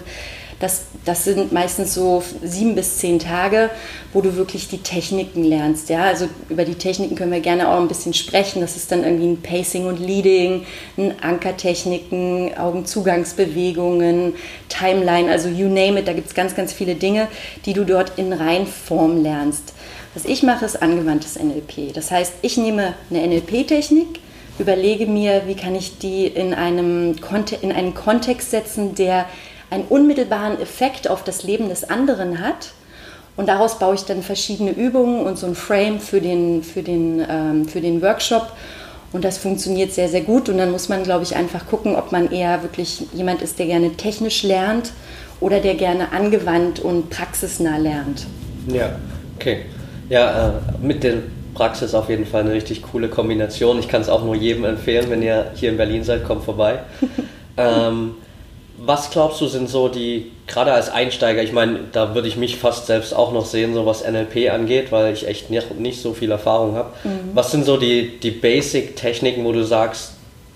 [0.63, 3.69] das, das sind meistens so sieben bis zehn Tage,
[4.13, 5.89] wo du wirklich die Techniken lernst.
[5.89, 6.04] Ja?
[6.04, 8.62] Also über die Techniken können wir gerne auch ein bisschen sprechen.
[8.62, 10.65] Das ist dann irgendwie ein Pacing und Leading,
[10.97, 14.36] ein Ankertechniken, Augenzugangsbewegungen,
[14.69, 16.08] Timeline, also you name it.
[16.08, 17.28] Da gibt es ganz, ganz viele Dinge,
[17.65, 19.73] die du dort in Reinform lernst.
[20.13, 21.93] Was ich mache, ist angewandtes NLP.
[21.93, 24.19] Das heißt, ich nehme eine NLP-Technik,
[24.60, 27.15] überlege mir, wie kann ich die in, einem
[27.62, 29.26] in einen Kontext setzen, der
[29.69, 32.71] einen unmittelbaren Effekt auf das Leben des anderen hat.
[33.36, 37.26] Und daraus baue ich dann verschiedene Übungen und so ein Frame für den, für den,
[37.28, 38.52] ähm, für den Workshop.
[39.12, 40.49] Und das funktioniert sehr, sehr gut.
[40.49, 43.67] Und dann muss man, glaube ich, einfach gucken, ob man eher wirklich jemand ist, der
[43.67, 44.91] gerne technisch lernt
[45.39, 48.26] oder der gerne angewandt und praxisnah lernt.
[48.67, 48.95] Ja,
[49.36, 49.65] okay.
[50.10, 51.17] Ja, äh, mit der
[51.54, 53.80] Praxis auf jeden Fall eine richtig coole Kombination.
[53.80, 56.80] Ich kann es auch nur jedem empfehlen, wenn ihr hier in Berlin seid, kommt vorbei.
[57.58, 58.15] ähm,
[58.78, 62.58] was glaubst du sind so die, gerade als Einsteiger, ich meine, da würde ich mich
[62.58, 66.14] fast selbst auch noch sehen, so was NLP angeht, weil ich echt nicht, nicht so
[66.14, 66.90] viel Erfahrung habe.
[67.04, 67.32] Mhm.
[67.34, 70.14] Was sind so die, die Basic-Techniken, wo du sagst,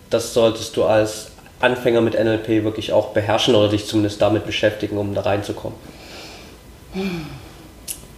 [0.10, 1.28] das solltest du als
[1.60, 5.78] Anfänger mit NLP wirklich auch beherrschen oder dich zumindest damit beschäftigen, um da reinzukommen?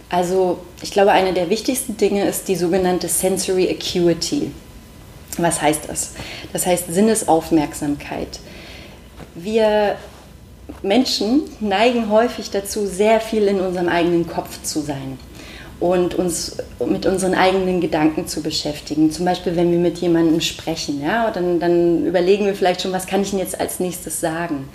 [0.08, 4.50] Also ich glaube, eine der wichtigsten Dinge ist die sogenannte Sensory Acuity.
[5.38, 6.12] Was heißt das?
[6.52, 8.40] Das heißt Sinnesaufmerksamkeit.
[9.34, 9.96] Wir
[10.82, 15.18] Menschen neigen häufig dazu, sehr viel in unserem eigenen Kopf zu sein
[15.80, 19.10] und uns mit unseren eigenen Gedanken zu beschäftigen.
[19.10, 23.06] Zum Beispiel, wenn wir mit jemandem sprechen, ja, dann, dann überlegen wir vielleicht schon, was
[23.06, 24.68] kann ich denn jetzt als nächstes sagen.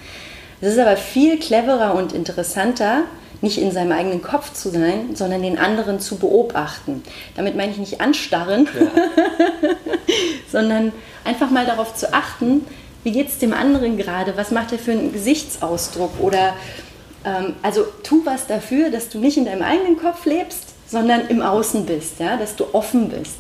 [0.62, 3.04] Es ist aber viel cleverer und interessanter,
[3.42, 7.04] nicht in seinem eigenen Kopf zu sein, sondern den anderen zu beobachten.
[7.36, 8.88] Damit meine ich nicht anstarren, ja.
[10.52, 10.92] sondern
[11.24, 12.66] einfach mal darauf zu achten,
[13.06, 16.56] wie geht es dem anderen gerade, was macht er für einen Gesichtsausdruck oder
[17.24, 21.44] ähm, also tu was dafür, dass du nicht in deinem eigenen Kopf lebst, sondern im
[21.44, 22.36] Außen bist, ja?
[22.36, 23.38] dass du offen bist.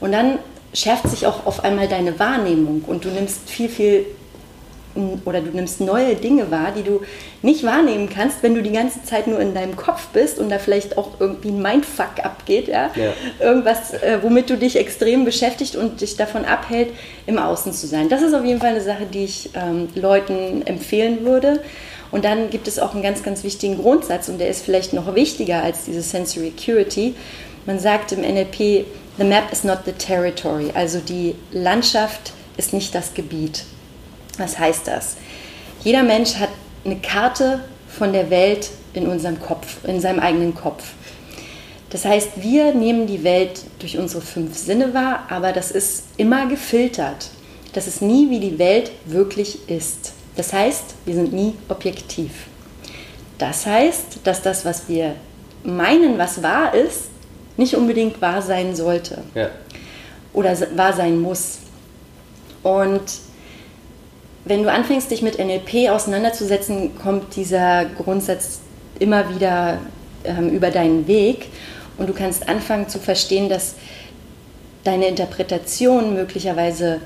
[0.00, 0.38] Und dann
[0.74, 4.04] schärft sich auch auf einmal deine Wahrnehmung und du nimmst viel, viel
[5.24, 7.00] oder du nimmst neue Dinge wahr, die du
[7.42, 10.58] nicht wahrnehmen kannst, wenn du die ganze Zeit nur in deinem Kopf bist und da
[10.58, 12.90] vielleicht auch irgendwie ein Mindfuck abgeht, ja?
[12.94, 13.12] ja.
[13.40, 16.88] Irgendwas, äh, womit du dich extrem beschäftigt und dich davon abhält,
[17.26, 18.08] im Außen zu sein.
[18.08, 21.60] Das ist auf jeden Fall eine Sache, die ich ähm, Leuten empfehlen würde.
[22.10, 25.14] Und dann gibt es auch einen ganz, ganz wichtigen Grundsatz und der ist vielleicht noch
[25.14, 27.14] wichtiger als diese Sensory Acuity.
[27.66, 28.86] Man sagt im NLP,
[29.18, 33.64] the map is not the territory, also die Landschaft ist nicht das Gebiet.
[34.38, 35.16] Was heißt das?
[35.82, 36.50] Jeder Mensch hat
[36.84, 40.84] eine Karte von der Welt in unserem Kopf, in seinem eigenen Kopf.
[41.90, 46.46] Das heißt, wir nehmen die Welt durch unsere fünf Sinne wahr, aber das ist immer
[46.46, 47.30] gefiltert.
[47.72, 50.12] Das ist nie, wie die Welt wirklich ist.
[50.36, 52.30] Das heißt, wir sind nie objektiv.
[53.38, 55.14] Das heißt, dass das, was wir
[55.62, 57.04] meinen, was wahr ist,
[57.56, 59.22] nicht unbedingt wahr sein sollte.
[59.34, 59.50] Ja.
[60.32, 61.58] Oder wahr sein muss.
[62.62, 63.02] Und
[64.46, 68.60] wenn du anfängst, dich mit NLP auseinanderzusetzen, kommt dieser Grundsatz
[68.98, 69.78] immer wieder
[70.24, 71.48] ähm, über deinen Weg
[71.98, 73.74] und du kannst anfangen zu verstehen, dass
[74.84, 77.00] deine Interpretationen möglicherweise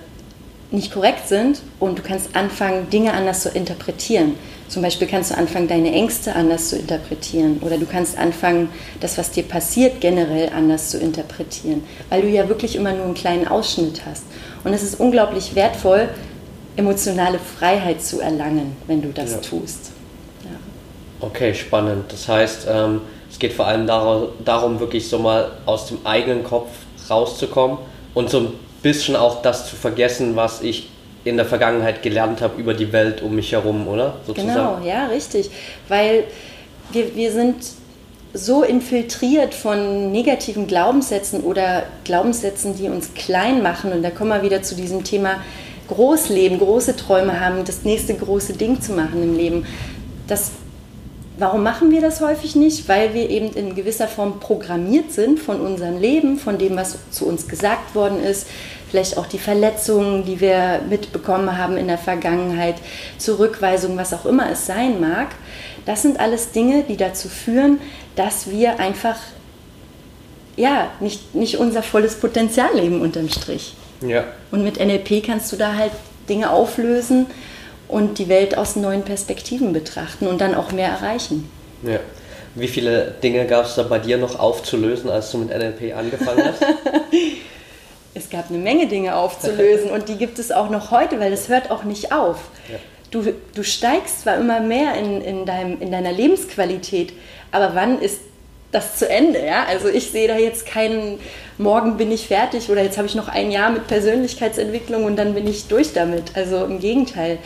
[0.70, 4.34] nicht korrekt sind und du kannst anfangen, Dinge anders zu interpretieren.
[4.68, 8.68] Zum Beispiel kannst du anfangen, deine Ängste anders zu interpretieren oder du kannst anfangen,
[9.00, 13.14] das, was dir passiert, generell anders zu interpretieren, weil du ja wirklich immer nur einen
[13.14, 14.24] kleinen Ausschnitt hast.
[14.62, 16.10] Und es ist unglaublich wertvoll,
[16.76, 19.38] emotionale Freiheit zu erlangen, wenn du das ja.
[19.38, 19.92] tust.
[20.44, 20.50] Ja.
[21.20, 22.04] Okay, spannend.
[22.10, 26.68] Das heißt, ähm, es geht vor allem darum, wirklich so mal aus dem eigenen Kopf
[27.08, 27.78] rauszukommen
[28.14, 28.52] und so ein
[28.82, 30.88] bisschen auch das zu vergessen, was ich
[31.24, 34.16] in der Vergangenheit gelernt habe über die Welt um mich herum, oder?
[34.26, 34.54] Sozusagen.
[34.54, 35.50] Genau, ja, richtig.
[35.88, 36.24] Weil
[36.92, 37.56] wir, wir sind
[38.32, 43.92] so infiltriert von negativen Glaubenssätzen oder Glaubenssätzen, die uns klein machen.
[43.92, 45.36] Und da kommen wir wieder zu diesem Thema
[45.90, 49.66] Großleben, große Träume haben, das nächste große Ding zu machen im Leben.
[50.28, 50.52] Das,
[51.36, 52.88] warum machen wir das häufig nicht?
[52.88, 57.26] Weil wir eben in gewisser Form programmiert sind von unserem Leben, von dem, was zu
[57.26, 58.46] uns gesagt worden ist.
[58.88, 62.76] Vielleicht auch die Verletzungen, die wir mitbekommen haben in der Vergangenheit,
[63.18, 65.28] Zurückweisung, was auch immer es sein mag.
[65.86, 67.80] Das sind alles Dinge, die dazu führen,
[68.14, 69.16] dass wir einfach
[70.56, 73.74] ja, nicht, nicht unser volles Potenzial leben unterm Strich.
[74.00, 74.24] Ja.
[74.50, 75.92] Und mit NLP kannst du da halt
[76.28, 77.26] Dinge auflösen
[77.88, 81.50] und die Welt aus neuen Perspektiven betrachten und dann auch mehr erreichen.
[81.82, 81.98] Ja.
[82.54, 86.44] Wie viele Dinge gab es da bei dir noch aufzulösen, als du mit NLP angefangen
[86.44, 86.62] hast?
[88.14, 91.48] es gab eine Menge Dinge aufzulösen und die gibt es auch noch heute, weil es
[91.48, 92.38] hört auch nicht auf.
[92.70, 92.78] Ja.
[93.10, 97.12] Du, du steigst zwar immer mehr in, in, deinem, in deiner Lebensqualität,
[97.50, 98.20] aber wann ist
[98.72, 99.44] das zu Ende?
[99.44, 99.64] Ja?
[99.68, 101.18] Also ich sehe da jetzt keinen,
[101.58, 105.34] morgen bin ich fertig oder jetzt habe ich noch ein Jahr mit Persönlichkeitsentwicklung und dann
[105.34, 106.36] bin ich durch damit.
[106.36, 107.38] Also im Gegenteil,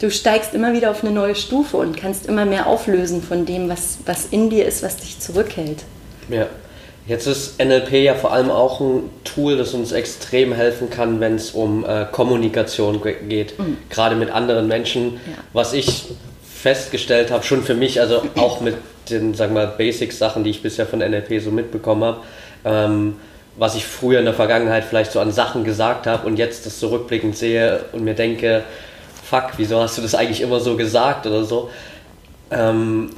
[0.00, 3.68] du steigst immer wieder auf eine neue Stufe und kannst immer mehr auflösen von dem,
[3.68, 5.84] was, was in dir ist, was dich zurückhält.
[6.28, 6.46] Ja.
[7.06, 11.34] Jetzt ist NLP ja vor allem auch ein Tool, das uns extrem helfen kann, wenn
[11.34, 13.78] es um äh, Kommunikation geht, mhm.
[13.88, 15.14] gerade mit anderen Menschen.
[15.14, 15.42] Ja.
[15.52, 16.04] Was ich
[16.60, 18.76] festgestellt habe, schon für mich, also auch mit
[19.08, 22.20] den, sagen wir, Basics-Sachen, die ich bisher von NLP so mitbekommen habe,
[22.64, 23.16] ähm,
[23.56, 26.78] was ich früher in der Vergangenheit vielleicht so an Sachen gesagt habe und jetzt das
[26.78, 28.62] zurückblickend sehe und mir denke,
[29.28, 31.70] fuck, wieso hast du das eigentlich immer so gesagt oder so.
[32.50, 33.10] Ähm,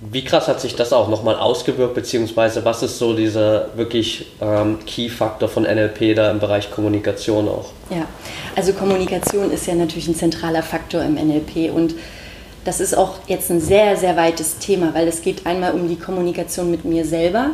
[0.00, 4.78] wie krass hat sich das auch nochmal ausgewirkt, beziehungsweise was ist so dieser wirklich ähm,
[4.84, 7.70] Key-Faktor von NLP da im Bereich Kommunikation auch?
[7.90, 8.06] Ja,
[8.54, 11.94] also Kommunikation ist ja natürlich ein zentraler Faktor im NLP und
[12.64, 15.96] das ist auch jetzt ein sehr, sehr weites Thema, weil es geht einmal um die
[15.96, 17.50] Kommunikation mit mir selber.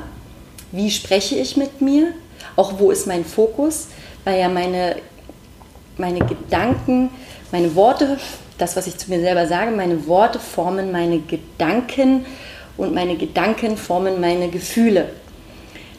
[0.73, 2.13] Wie spreche ich mit mir?
[2.57, 3.89] Auch wo ist mein Fokus?
[4.25, 4.97] Weil ja meine,
[5.97, 7.11] meine Gedanken,
[7.51, 8.19] meine Worte,
[8.59, 12.27] das, was ich zu mir selber sage, meine Worte formen meine Gedanken
[12.77, 15.09] und meine Gedanken formen meine Gefühle.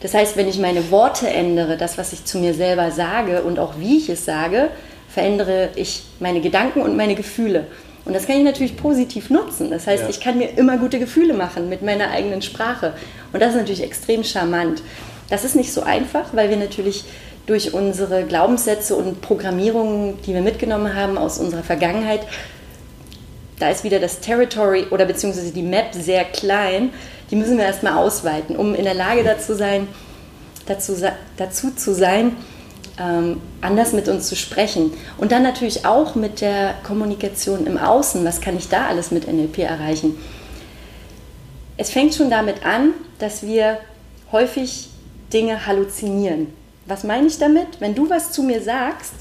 [0.02, 3.60] Das heißt, wenn ich meine Worte ändere, das, was ich zu mir selber sage und
[3.60, 4.69] auch wie ich es sage,
[5.10, 7.67] verändere ich meine Gedanken und meine Gefühle.
[8.05, 9.69] Und das kann ich natürlich positiv nutzen.
[9.69, 10.09] Das heißt, ja.
[10.09, 12.93] ich kann mir immer gute Gefühle machen mit meiner eigenen Sprache.
[13.31, 14.81] Und das ist natürlich extrem charmant.
[15.29, 17.05] Das ist nicht so einfach, weil wir natürlich
[17.45, 22.21] durch unsere Glaubenssätze und Programmierungen, die wir mitgenommen haben aus unserer Vergangenheit,
[23.59, 26.89] da ist wieder das Territory oder beziehungsweise die Map sehr klein.
[27.29, 29.87] Die müssen wir erstmal ausweiten, um in der Lage dazu, sein,
[30.65, 30.95] dazu,
[31.37, 32.35] dazu zu sein,
[33.01, 34.93] ähm, anders mit uns zu sprechen.
[35.17, 38.23] Und dann natürlich auch mit der Kommunikation im Außen.
[38.25, 40.17] Was kann ich da alles mit NLP erreichen?
[41.77, 43.79] Es fängt schon damit an, dass wir
[44.31, 44.89] häufig
[45.33, 46.53] Dinge halluzinieren.
[46.85, 47.67] Was meine ich damit?
[47.79, 49.13] Wenn du was zu mir sagst,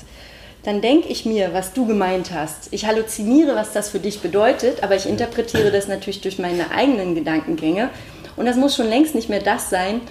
[0.62, 2.68] dann denke ich mir, was du gemeint hast.
[2.70, 7.14] Ich halluziniere, was das für dich bedeutet, aber ich interpretiere das natürlich durch meine eigenen
[7.14, 7.88] Gedankengänge.
[8.36, 10.02] Und das muss schon längst nicht mehr das sein,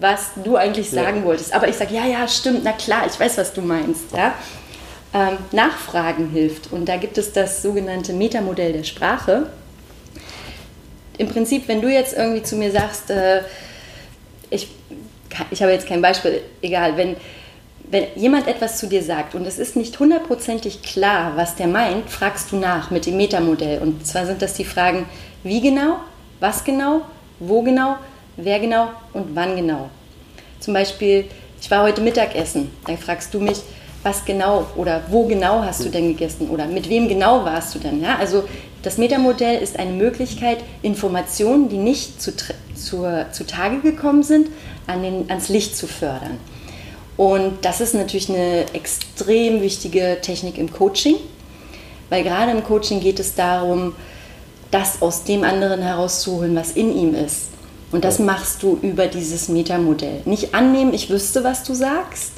[0.00, 1.24] was du eigentlich sagen ja.
[1.24, 1.52] wolltest.
[1.52, 4.12] Aber ich sage, ja, ja, stimmt, na klar, ich weiß, was du meinst.
[4.16, 4.34] Ja?
[5.12, 6.72] Ähm, Nachfragen hilft.
[6.72, 9.46] Und da gibt es das sogenannte Metamodell der Sprache.
[11.16, 13.42] Im Prinzip, wenn du jetzt irgendwie zu mir sagst, äh,
[14.50, 14.68] ich,
[15.50, 17.16] ich habe jetzt kein Beispiel, egal, wenn,
[17.90, 22.08] wenn jemand etwas zu dir sagt und es ist nicht hundertprozentig klar, was der meint,
[22.08, 23.80] fragst du nach mit dem Metamodell.
[23.80, 25.06] Und zwar sind das die Fragen,
[25.42, 25.96] wie genau,
[26.38, 27.00] was genau,
[27.40, 27.96] wo genau,
[28.38, 29.90] wer genau und wann genau.
[30.60, 31.26] Zum Beispiel,
[31.60, 33.58] ich war heute Mittagessen, dann fragst du mich,
[34.02, 37.78] was genau oder wo genau hast du denn gegessen oder mit wem genau warst du
[37.78, 38.00] denn?
[38.00, 38.16] Ja?
[38.16, 38.44] Also
[38.82, 42.32] das Metamodell ist eine Möglichkeit, Informationen, die nicht zu,
[42.74, 44.48] zur, zutage gekommen sind,
[44.86, 46.38] an den, ans Licht zu fördern.
[47.16, 51.16] Und das ist natürlich eine extrem wichtige Technik im Coaching,
[52.08, 53.94] weil gerade im Coaching geht es darum,
[54.70, 57.48] das aus dem anderen herauszuholen, was in ihm ist.
[57.90, 60.20] Und das machst du über dieses Metamodell.
[60.24, 62.32] Nicht annehmen, ich wüsste, was du sagst,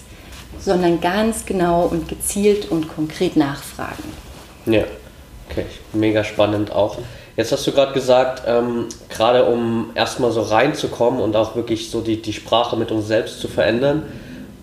[0.58, 4.04] sondern ganz genau und gezielt und konkret nachfragen.
[4.66, 4.84] Ja,
[5.50, 6.98] okay, mega spannend auch.
[7.36, 12.00] Jetzt hast du gerade gesagt, ähm, gerade um erstmal so reinzukommen und auch wirklich so
[12.00, 14.04] die, die Sprache mit uns selbst zu verändern,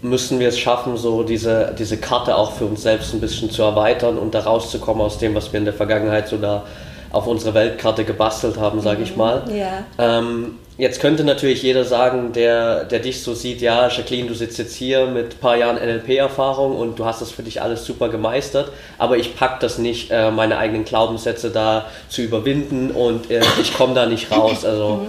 [0.02, 3.64] müssen wir es schaffen, so diese, diese Karte auch für uns selbst ein bisschen zu
[3.64, 6.64] erweitern und da rauszukommen aus dem, was wir in der Vergangenheit so da
[7.12, 9.18] auf unsere Weltkarte gebastelt haben, sage ich mhm.
[9.18, 9.44] mal.
[9.52, 9.86] Ja.
[9.98, 14.60] Ähm, Jetzt könnte natürlich jeder sagen, der, der dich so sieht, ja, Jacqueline, du sitzt
[14.60, 18.10] jetzt hier mit ein paar Jahren NLP-Erfahrung und du hast das für dich alles super
[18.10, 23.42] gemeistert, aber ich pack das nicht, äh, meine eigenen Glaubenssätze da zu überwinden und äh,
[23.60, 24.64] ich komme da nicht raus.
[24.66, 25.08] Also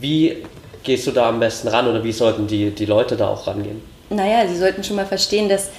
[0.00, 0.44] wie
[0.84, 3.82] gehst du da am besten ran oder wie sollten die, die Leute da auch rangehen?
[4.10, 5.70] Naja, sie sollten schon mal verstehen, dass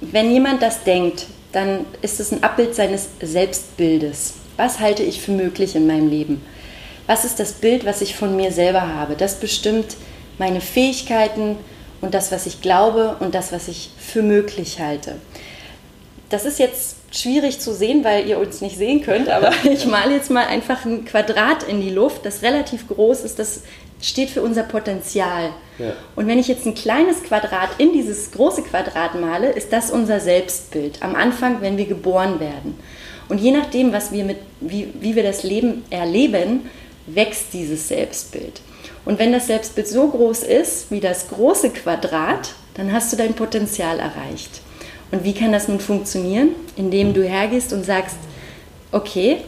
[0.00, 4.34] wenn jemand das denkt, dann ist es ein Abbild seines Selbstbildes.
[4.56, 6.42] Was halte ich für möglich in meinem Leben?
[7.12, 9.16] Was ist das Bild, was ich von mir selber habe?
[9.16, 9.96] Das bestimmt
[10.38, 11.58] meine Fähigkeiten
[12.00, 15.16] und das, was ich glaube und das, was ich für möglich halte.
[16.30, 20.14] Das ist jetzt schwierig zu sehen, weil ihr uns nicht sehen könnt, aber ich male
[20.14, 23.38] jetzt mal einfach ein Quadrat in die Luft, das relativ groß ist.
[23.38, 23.64] Das
[24.00, 25.50] steht für unser Potenzial.
[25.78, 25.92] Ja.
[26.16, 30.18] Und wenn ich jetzt ein kleines Quadrat in dieses große Quadrat male, ist das unser
[30.18, 32.78] Selbstbild am Anfang, wenn wir geboren werden.
[33.28, 36.70] Und je nachdem, was wir mit, wie, wie wir das Leben erleben,
[37.06, 38.60] wächst dieses Selbstbild.
[39.04, 43.34] Und wenn das Selbstbild so groß ist wie das große Quadrat, dann hast du dein
[43.34, 44.60] Potenzial erreicht.
[45.10, 46.50] Und wie kann das nun funktionieren?
[46.76, 48.16] Indem du hergehst und sagst,
[48.92, 49.38] okay,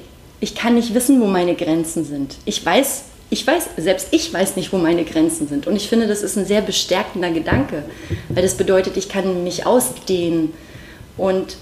[0.40, 2.36] ich kann nicht wissen, wo meine Grenzen sind.
[2.44, 5.66] Ich weiß, ich weiß, selbst ich weiß nicht, wo meine Grenzen sind.
[5.66, 7.84] Und ich finde, das ist ein sehr bestärkender Gedanke,
[8.28, 10.52] weil das bedeutet, ich kann mich ausdehnen
[11.16, 11.56] und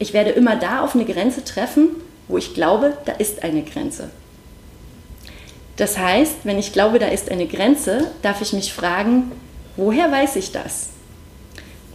[0.00, 1.88] ich werde immer da auf eine Grenze treffen,
[2.26, 4.10] wo ich glaube, da ist eine Grenze.
[5.78, 9.30] Das heißt, wenn ich glaube, da ist eine Grenze, darf ich mich fragen,
[9.76, 10.88] woher weiß ich das?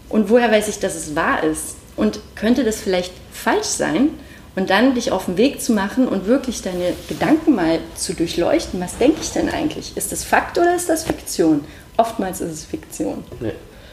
[0.07, 1.75] Und woher weiß ich, dass es wahr ist?
[1.97, 4.09] Und könnte das vielleicht falsch sein?
[4.55, 8.79] Und dann dich auf den Weg zu machen und wirklich deine Gedanken mal zu durchleuchten.
[8.79, 9.97] Was denke ich denn eigentlich?
[9.97, 11.65] Ist das Fakt oder ist das Fiktion?
[11.97, 13.23] Oftmals ist es Fiktion.
[13.41, 13.51] Nee.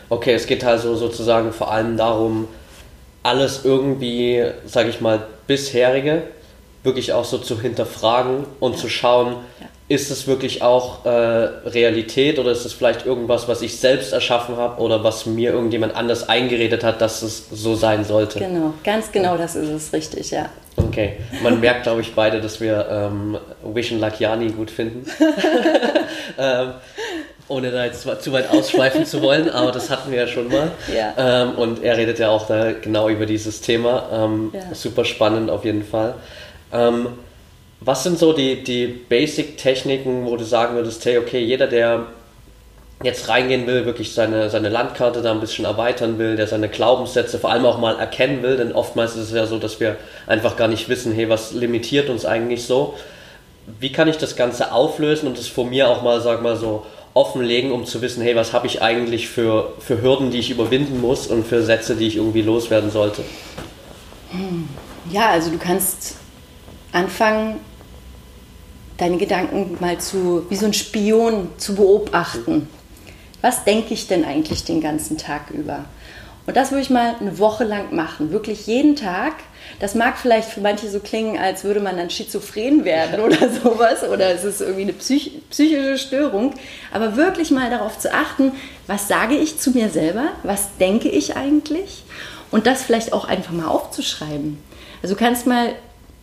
[0.08, 2.46] Okay, es geht also sozusagen vor allem darum,
[3.22, 6.22] alles irgendwie, sage ich mal, bisherige
[6.82, 8.78] wirklich auch so zu hinterfragen und ja.
[8.78, 13.60] zu schauen, ja ist es wirklich auch äh, Realität oder ist es vielleicht irgendwas, was
[13.60, 18.04] ich selbst erschaffen habe oder was mir irgendjemand anders eingeredet hat, dass es so sein
[18.04, 18.38] sollte?
[18.38, 20.48] Genau, ganz genau das ist es, richtig, ja.
[20.76, 25.10] Okay, man merkt, glaube ich, beide, dass wir ähm, Vision Lakiani gut finden.
[26.38, 26.74] ähm,
[27.48, 30.70] ohne da jetzt zu weit ausschweifen zu wollen, aber das hatten wir ja schon mal.
[30.94, 31.14] Ja.
[31.42, 34.08] Ähm, und er redet ja auch da genau über dieses Thema.
[34.12, 34.72] Ähm, ja.
[34.72, 36.14] Super spannend auf jeden Fall.
[36.72, 37.08] Ähm,
[37.80, 42.06] was sind so die, die Basic-Techniken, wo du sagen würdest, hey, okay, jeder, der
[43.02, 47.38] jetzt reingehen will, wirklich seine, seine Landkarte da ein bisschen erweitern will, der seine Glaubenssätze
[47.38, 50.56] vor allem auch mal erkennen will, denn oftmals ist es ja so, dass wir einfach
[50.56, 52.94] gar nicht wissen, hey, was limitiert uns eigentlich so?
[53.78, 56.84] Wie kann ich das Ganze auflösen und das vor mir auch mal, sag mal so,
[57.14, 61.00] offenlegen, um zu wissen, hey, was habe ich eigentlich für, für Hürden, die ich überwinden
[61.00, 63.22] muss und für Sätze, die ich irgendwie loswerden sollte?
[65.10, 66.16] Ja, also du kannst
[66.92, 67.60] anfangen,
[69.00, 72.68] deine Gedanken mal zu, wie so ein Spion zu beobachten.
[73.40, 75.86] Was denke ich denn eigentlich den ganzen Tag über?
[76.46, 79.34] Und das würde ich mal eine Woche lang machen, wirklich jeden Tag.
[79.78, 84.02] Das mag vielleicht für manche so klingen, als würde man dann schizophren werden oder sowas
[84.02, 86.54] oder es ist irgendwie eine psych psychische Störung.
[86.92, 88.52] Aber wirklich mal darauf zu achten,
[88.86, 92.02] was sage ich zu mir selber, was denke ich eigentlich
[92.50, 94.58] und das vielleicht auch einfach mal aufzuschreiben.
[95.02, 95.72] Also du kannst mal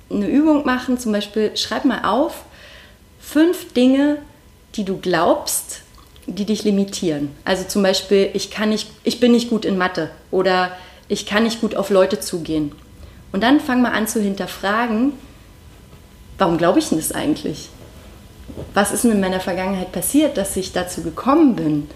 [0.09, 2.43] eine Übung machen, zum Beispiel schreib mal auf,
[3.27, 4.19] fünf Dinge,
[4.75, 5.81] die du glaubst,
[6.27, 7.35] die dich limitieren.
[7.43, 10.71] Also zum Beispiel, ich, kann nicht, ich bin nicht gut in Mathe oder
[11.09, 12.71] ich kann nicht gut auf Leute zugehen.
[13.33, 15.11] Und dann fang mal an zu hinterfragen,
[16.37, 17.69] warum glaube ich denn das eigentlich?
[18.73, 21.89] Was ist denn in meiner Vergangenheit passiert, dass ich dazu gekommen bin?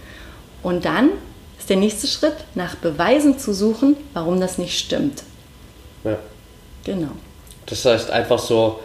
[0.63, 1.09] Und dann
[1.57, 5.23] ist der nächste Schritt, nach Beweisen zu suchen, warum das nicht stimmt.
[6.03, 6.17] Ja.
[6.83, 7.11] Genau.
[7.67, 8.81] Das heißt einfach so,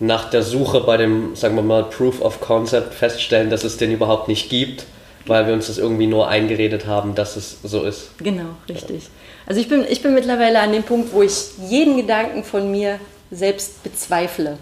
[0.00, 3.92] nach der Suche bei dem, sagen wir mal, Proof of Concept feststellen, dass es den
[3.92, 4.86] überhaupt nicht gibt,
[5.26, 8.16] weil wir uns das irgendwie nur eingeredet haben, dass es so ist.
[8.18, 9.04] Genau, richtig.
[9.04, 9.10] Ja.
[9.46, 11.32] Also ich bin, ich bin mittlerweile an dem Punkt, wo ich
[11.68, 14.58] jeden Gedanken von mir selbst bezweifle.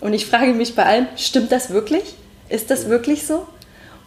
[0.00, 2.14] Und ich frage mich bei allem, stimmt das wirklich?
[2.48, 3.46] Ist das wirklich so?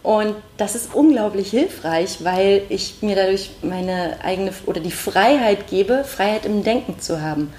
[0.04, 6.04] Und das ist unglaublich hilfreich, weil ich mir dadurch meine eigene oder die Freiheit gebe,
[6.04, 7.54] Freiheit im Denken zu haben.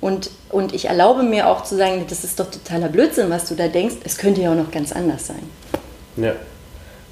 [0.00, 3.54] Und, und ich erlaube mir auch zu sagen, das ist doch totaler Blödsinn, was du
[3.54, 3.96] da denkst.
[4.04, 5.42] Es könnte ja auch noch ganz anders sein.
[6.16, 6.32] Ja,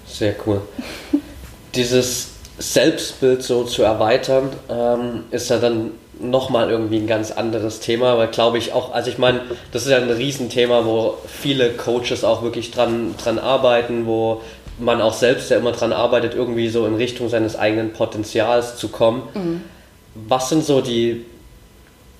[0.07, 0.62] sehr cool.
[1.74, 8.18] Dieses Selbstbild so zu erweitern, ähm, ist ja dann nochmal irgendwie ein ganz anderes Thema,
[8.18, 12.24] weil glaube ich auch, also ich meine, das ist ja ein Riesenthema, wo viele Coaches
[12.24, 14.43] auch wirklich dran, dran arbeiten, wo
[14.80, 18.89] man auch selbst ja immer dran arbeitet, irgendwie so in Richtung seines eigenen Potenzials zu
[18.89, 19.22] kommen.
[19.34, 19.62] Mhm.
[20.14, 21.24] Was sind so die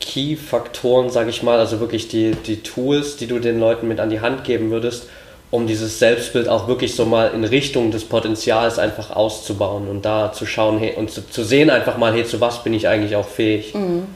[0.01, 4.11] Key-Faktoren, sage ich mal, also wirklich die, die Tools, die du den Leuten mit an
[4.11, 5.09] die Hand geben würdest,
[5.51, 10.33] um dieses Selbstbild auch wirklich so mal in Richtung des Potenzials einfach auszubauen und da
[10.33, 13.17] zu schauen hey, und zu, zu sehen einfach mal, hey, zu was bin ich eigentlich
[13.17, 13.75] auch fähig?
[13.75, 14.07] Mhm.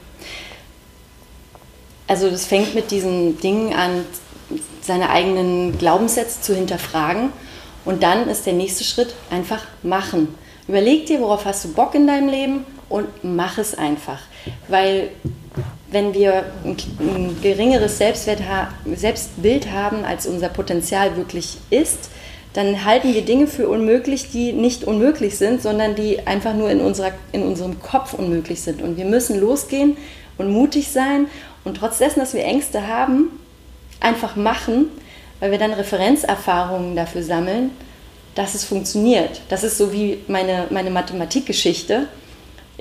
[2.06, 4.04] Also das fängt mit diesen Dingen an,
[4.82, 7.30] seine eigenen Glaubenssätze zu hinterfragen.
[7.84, 10.34] Und dann ist der nächste Schritt einfach machen.
[10.68, 14.20] Überleg dir, worauf hast du Bock in deinem Leben und mach es einfach.
[14.68, 15.10] Weil
[15.90, 16.76] wenn wir ein,
[17.42, 18.40] geringeres Selbstwert,
[18.94, 22.10] Selbstbild haben, als unser Potenzial wirklich ist,
[22.54, 26.80] dann halten wir Dinge für unmöglich, die nicht unmöglich sind, sondern die einfach nur in,
[26.80, 28.82] unserer, in unserem Kopf unmöglich sind.
[28.82, 29.96] Und wir müssen losgehen
[30.38, 31.26] und mutig sein
[31.64, 33.30] und trotz dessen, dass wir Ängste haben,
[34.00, 34.86] einfach machen,
[35.40, 37.70] weil wir dann Referenzerfahrungen dafür sammeln,
[38.34, 39.40] dass es funktioniert.
[39.48, 42.06] Das ist so wie meine, meine Mathematikgeschichte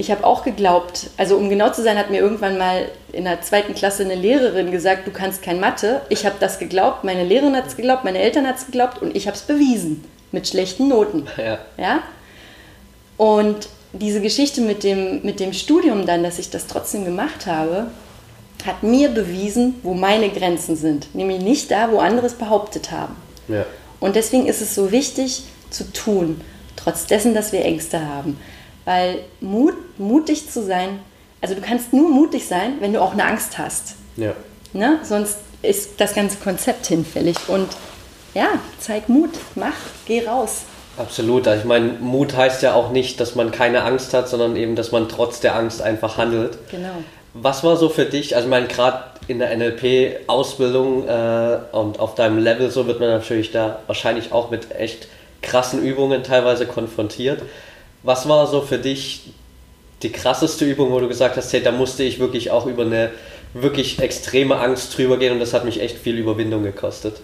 [0.01, 3.41] ich habe auch geglaubt, also um genau zu sein, hat mir irgendwann mal in der
[3.41, 6.01] zweiten Klasse eine Lehrerin gesagt, du kannst kein Mathe.
[6.09, 9.15] Ich habe das geglaubt, meine Lehrerin hat es geglaubt, meine Eltern hat es geglaubt und
[9.15, 11.27] ich habe es bewiesen mit schlechten Noten.
[11.37, 11.59] Ja.
[11.77, 11.99] ja.
[13.17, 17.87] Und diese Geschichte mit dem, mit dem Studium dann, dass ich das trotzdem gemacht habe,
[18.65, 21.13] hat mir bewiesen, wo meine Grenzen sind.
[21.13, 23.15] Nämlich nicht da, wo andere es behauptet haben.
[23.47, 23.65] Ja.
[23.99, 26.41] Und deswegen ist es so wichtig zu tun,
[26.75, 28.39] trotz dessen, dass wir Ängste haben.
[28.85, 30.99] Weil Mut, mutig zu sein,
[31.41, 33.95] also du kannst nur mutig sein, wenn du auch eine Angst hast.
[34.17, 34.33] Ja.
[34.73, 34.99] Ne?
[35.03, 37.37] Sonst ist das ganze Konzept hinfällig.
[37.47, 37.67] Und
[38.33, 38.47] ja,
[38.79, 39.75] zeig Mut, mach,
[40.05, 40.63] geh raus.
[40.97, 41.47] Absolut.
[41.47, 44.75] Also ich meine, Mut heißt ja auch nicht, dass man keine Angst hat, sondern eben,
[44.75, 46.57] dass man trotz der Angst einfach handelt.
[46.69, 46.95] Genau.
[47.33, 52.15] Was war so für dich, also ich meine, gerade in der NLP-Ausbildung äh, und auf
[52.15, 55.07] deinem Level, so wird man natürlich da wahrscheinlich auch mit echt
[55.41, 57.41] krassen Übungen teilweise konfrontiert.
[58.03, 59.31] Was war so für dich
[60.01, 63.11] die krasseste Übung, wo du gesagt hast, hey, da musste ich wirklich auch über eine
[63.53, 67.21] wirklich extreme Angst drüber gehen und das hat mich echt viel Überwindung gekostet?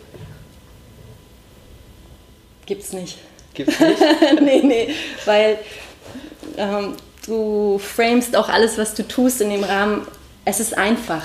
[2.65, 3.17] Gibt's nicht.
[3.53, 3.99] Gibt's nicht?
[4.41, 4.93] nee, nee,
[5.25, 5.57] weil
[6.57, 10.05] ähm, du framest auch alles, was du tust in dem Rahmen,
[10.45, 11.23] es ist einfach.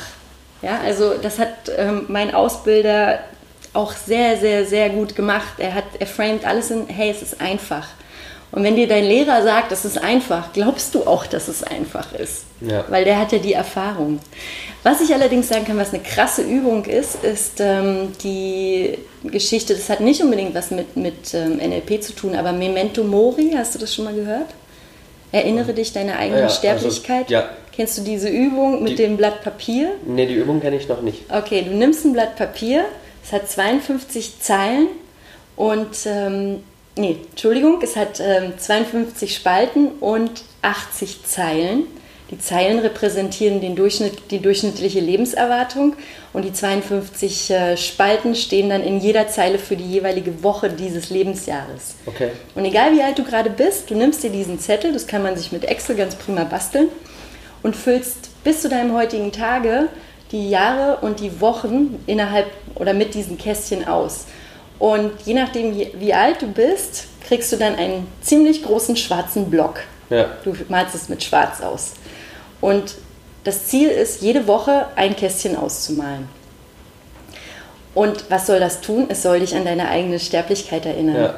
[0.63, 3.21] Ja, also das hat ähm, mein Ausbilder
[3.73, 5.55] auch sehr, sehr, sehr gut gemacht.
[5.59, 7.89] Er hat, er framed alles in, hey, es ist einfach.
[8.53, 12.13] Und wenn dir dein Lehrer sagt, das ist einfach, glaubst du auch, dass es einfach
[12.13, 12.45] ist.
[12.61, 12.85] Ja.
[12.91, 14.21] Weil der hat ja die Erfahrung.
[14.83, 19.89] Was ich allerdings sagen kann, was eine krasse Übung ist, ist ähm, die Geschichte, das
[19.89, 23.79] hat nicht unbedingt was mit, mit ähm, NLP zu tun, aber Memento Mori, hast du
[23.79, 24.49] das schon mal gehört?
[25.33, 27.23] Erinnere dich deiner eigenen ja, also, Sterblichkeit.
[27.23, 27.49] Also, ja.
[27.75, 29.93] Kennst du diese Übung mit die, dem Blatt Papier?
[30.05, 31.23] Nee, die Übung kenne ich noch nicht.
[31.31, 32.85] Okay, du nimmst ein Blatt Papier,
[33.25, 34.89] es hat 52 Zeilen
[35.57, 36.63] und ähm,
[36.97, 40.31] nee, Entschuldigung, es hat ähm, 52 Spalten und
[40.63, 41.85] 80 Zeilen.
[42.31, 45.95] Die Zeilen repräsentieren den Durchschnitt, die durchschnittliche Lebenserwartung
[46.33, 51.11] und die 52 äh, Spalten stehen dann in jeder Zeile für die jeweilige Woche dieses
[51.11, 51.97] Lebensjahres.
[52.07, 52.31] Okay.
[52.55, 55.37] Und egal wie alt du gerade bist, du nimmst dir diesen Zettel, das kann man
[55.37, 56.89] sich mit Excel ganz prima basteln
[57.63, 59.89] und füllst bis zu deinem heutigen Tage
[60.31, 64.25] die Jahre und die Wochen innerhalb oder mit diesen Kästchen aus.
[64.83, 69.79] Und je nachdem, wie alt du bist, kriegst du dann einen ziemlich großen schwarzen Block.
[70.11, 70.31] Ja.
[70.43, 71.93] Du malst es mit Schwarz aus.
[72.61, 72.97] Und
[73.45, 76.29] das Ziel ist, jede Woche ein Kästchen auszumalen.
[77.95, 79.07] Und was soll das tun?
[79.09, 81.17] Es soll dich an deine eigene Sterblichkeit erinnern.
[81.17, 81.35] Ja.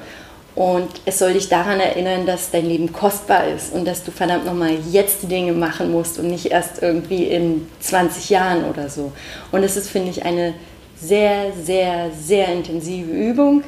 [0.55, 4.47] Und es soll dich daran erinnern, dass dein Leben kostbar ist und dass du verdammt
[4.47, 9.12] nochmal jetzt die Dinge machen musst und nicht erst irgendwie in 20 Jahren oder so.
[9.53, 10.55] Und es ist, finde ich, eine
[10.97, 13.62] sehr, sehr, sehr intensive Übung.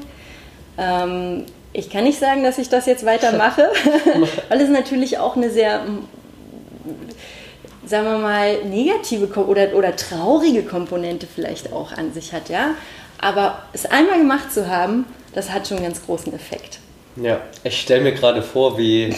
[0.78, 3.70] Ähm, ich kann nicht sagen, dass ich das jetzt weitermache,
[4.48, 5.84] weil es natürlich auch eine sehr,
[7.84, 12.74] sagen wir mal, negative oder, oder traurige Komponente vielleicht auch an sich hat, ja.
[13.18, 16.78] Aber es einmal gemacht zu haben, das hat schon einen ganz großen Effekt.
[17.16, 19.14] Ja, ich stelle mir gerade vor, wie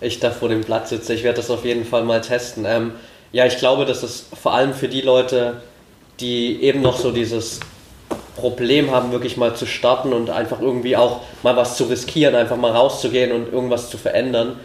[0.00, 1.14] ich da vor dem Blatt sitze.
[1.14, 2.64] Ich werde das auf jeden Fall mal testen.
[2.66, 2.92] Ähm,
[3.32, 5.60] ja, ich glaube, dass es vor allem für die Leute
[6.20, 7.60] die eben noch so dieses
[8.36, 12.56] Problem haben, wirklich mal zu starten und einfach irgendwie auch mal was zu riskieren, einfach
[12.56, 14.58] mal rauszugehen und irgendwas zu verändern.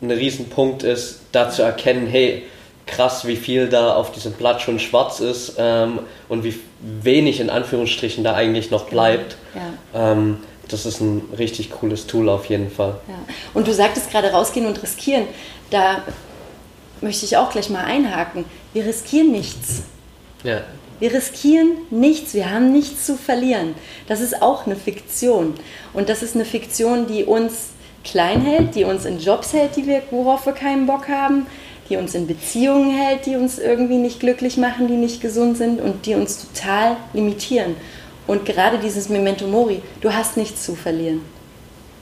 [0.00, 2.44] Ein Riesenpunkt ist, da zu erkennen, hey,
[2.86, 7.50] krass, wie viel da auf diesem Blatt schon schwarz ist ähm, und wie wenig in
[7.50, 9.36] Anführungsstrichen da eigentlich noch bleibt.
[9.54, 10.12] Ja.
[10.12, 10.38] Ähm,
[10.68, 12.96] das ist ein richtig cooles Tool auf jeden Fall.
[13.06, 13.14] Ja.
[13.54, 15.24] Und du sagtest gerade rausgehen und riskieren.
[15.70, 16.02] Da
[17.00, 18.44] möchte ich auch gleich mal einhaken.
[18.72, 19.82] Wir riskieren nichts.
[20.42, 20.62] Ja.
[21.02, 23.74] Wir riskieren nichts, wir haben nichts zu verlieren.
[24.06, 25.54] Das ist auch eine Fiktion.
[25.92, 27.70] Und das ist eine Fiktion, die uns
[28.04, 31.48] klein hält, die uns in Jobs hält, die wir, worauf wir keinen Bock haben,
[31.88, 35.80] die uns in Beziehungen hält, die uns irgendwie nicht glücklich machen, die nicht gesund sind
[35.80, 37.74] und die uns total limitieren.
[38.28, 41.22] Und gerade dieses Memento Mori, du hast nichts zu verlieren.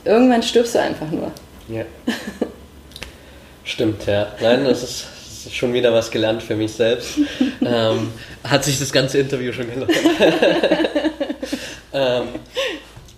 [0.05, 1.33] Irgendwann stirbst du einfach nur.
[1.71, 1.85] Ja.
[3.65, 4.27] Stimmt, ja.
[4.43, 5.07] Nein, das ist
[5.53, 7.19] schon wieder was gelernt für mich selbst.
[7.65, 8.13] ähm,
[8.45, 9.91] hat sich das ganze Interview schon gelohnt.
[11.93, 12.23] ähm,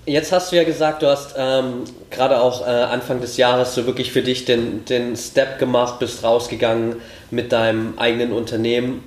[0.07, 3.87] jetzt hast du ja gesagt, du hast ähm, gerade auch äh, Anfang des Jahres so
[3.87, 6.97] wirklich für dich den, den Step gemacht, bist rausgegangen
[7.31, 9.05] mit deinem eigenen Unternehmen.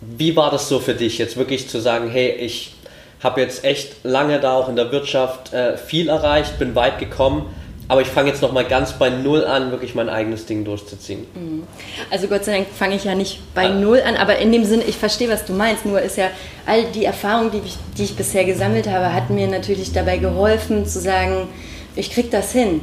[0.00, 2.74] Wie war das so für dich, jetzt wirklich zu sagen, hey, ich
[3.22, 7.54] habe jetzt echt lange da auch in der Wirtschaft äh, viel erreicht, bin weit gekommen
[7.88, 11.26] aber ich fange jetzt nochmal ganz bei Null an, wirklich mein eigenes Ding durchzuziehen.
[11.34, 11.64] Mhm.
[12.10, 13.74] Also Gott sei Dank fange ich ja nicht bei ah.
[13.74, 15.84] Null an, aber in dem Sinne, ich verstehe, was du meinst.
[15.84, 16.30] Nur ist ja
[16.66, 20.86] all die Erfahrungen, die ich, die ich bisher gesammelt habe, hat mir natürlich dabei geholfen
[20.86, 21.48] zu sagen,
[21.96, 22.80] ich kriege das hin.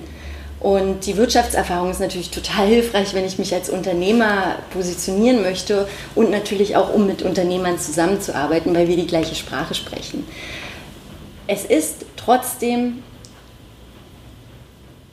[0.59, 6.31] Und die Wirtschaftserfahrung ist natürlich total hilfreich, wenn ich mich als Unternehmer positionieren möchte und
[6.31, 10.25] natürlich auch, um mit Unternehmern zusammenzuarbeiten, weil wir die gleiche Sprache sprechen.
[11.47, 13.01] Es ist trotzdem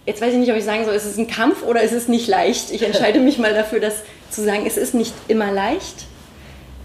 [0.06, 2.08] jetzt weiß ich nicht, ob ich sagen soll, ist es ein Kampf oder ist es
[2.08, 2.70] nicht leicht.
[2.70, 6.06] Ich entscheide mich mal dafür, das zu sagen, es ist nicht immer leicht.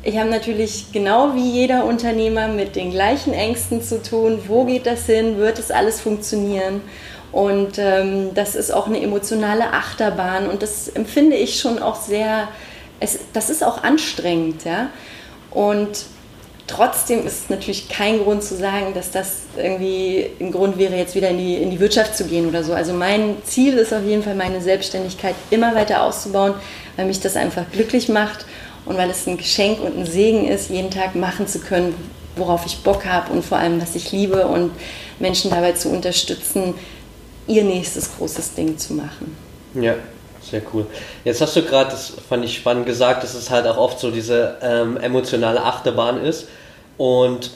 [0.03, 4.39] Ich habe natürlich genau wie jeder Unternehmer mit den gleichen Ängsten zu tun.
[4.47, 5.37] Wo geht das hin?
[5.37, 6.81] Wird es alles funktionieren?
[7.31, 12.49] Und ähm, das ist auch eine emotionale Achterbahn und das empfinde ich schon auch sehr,
[12.99, 14.65] es, das ist auch anstrengend.
[14.65, 14.89] Ja?
[15.51, 16.05] Und
[16.71, 21.15] Trotzdem ist es natürlich kein Grund zu sagen, dass das irgendwie ein Grund wäre, jetzt
[21.15, 22.73] wieder in die, in die Wirtschaft zu gehen oder so.
[22.73, 26.53] Also mein Ziel ist auf jeden Fall, meine Selbstständigkeit immer weiter auszubauen,
[26.95, 28.45] weil mich das einfach glücklich macht
[28.85, 31.93] und weil es ein Geschenk und ein Segen ist, jeden Tag machen zu können,
[32.37, 34.71] worauf ich Bock habe und vor allem, was ich liebe und
[35.19, 36.73] Menschen dabei zu unterstützen,
[37.47, 39.35] ihr nächstes großes Ding zu machen.
[39.73, 39.95] Ja,
[40.41, 40.85] sehr cool.
[41.25, 44.09] Jetzt hast du gerade, das fand ich spannend gesagt, dass es halt auch oft so
[44.09, 46.47] diese ähm, emotionale Achterbahn ist.
[47.01, 47.49] Und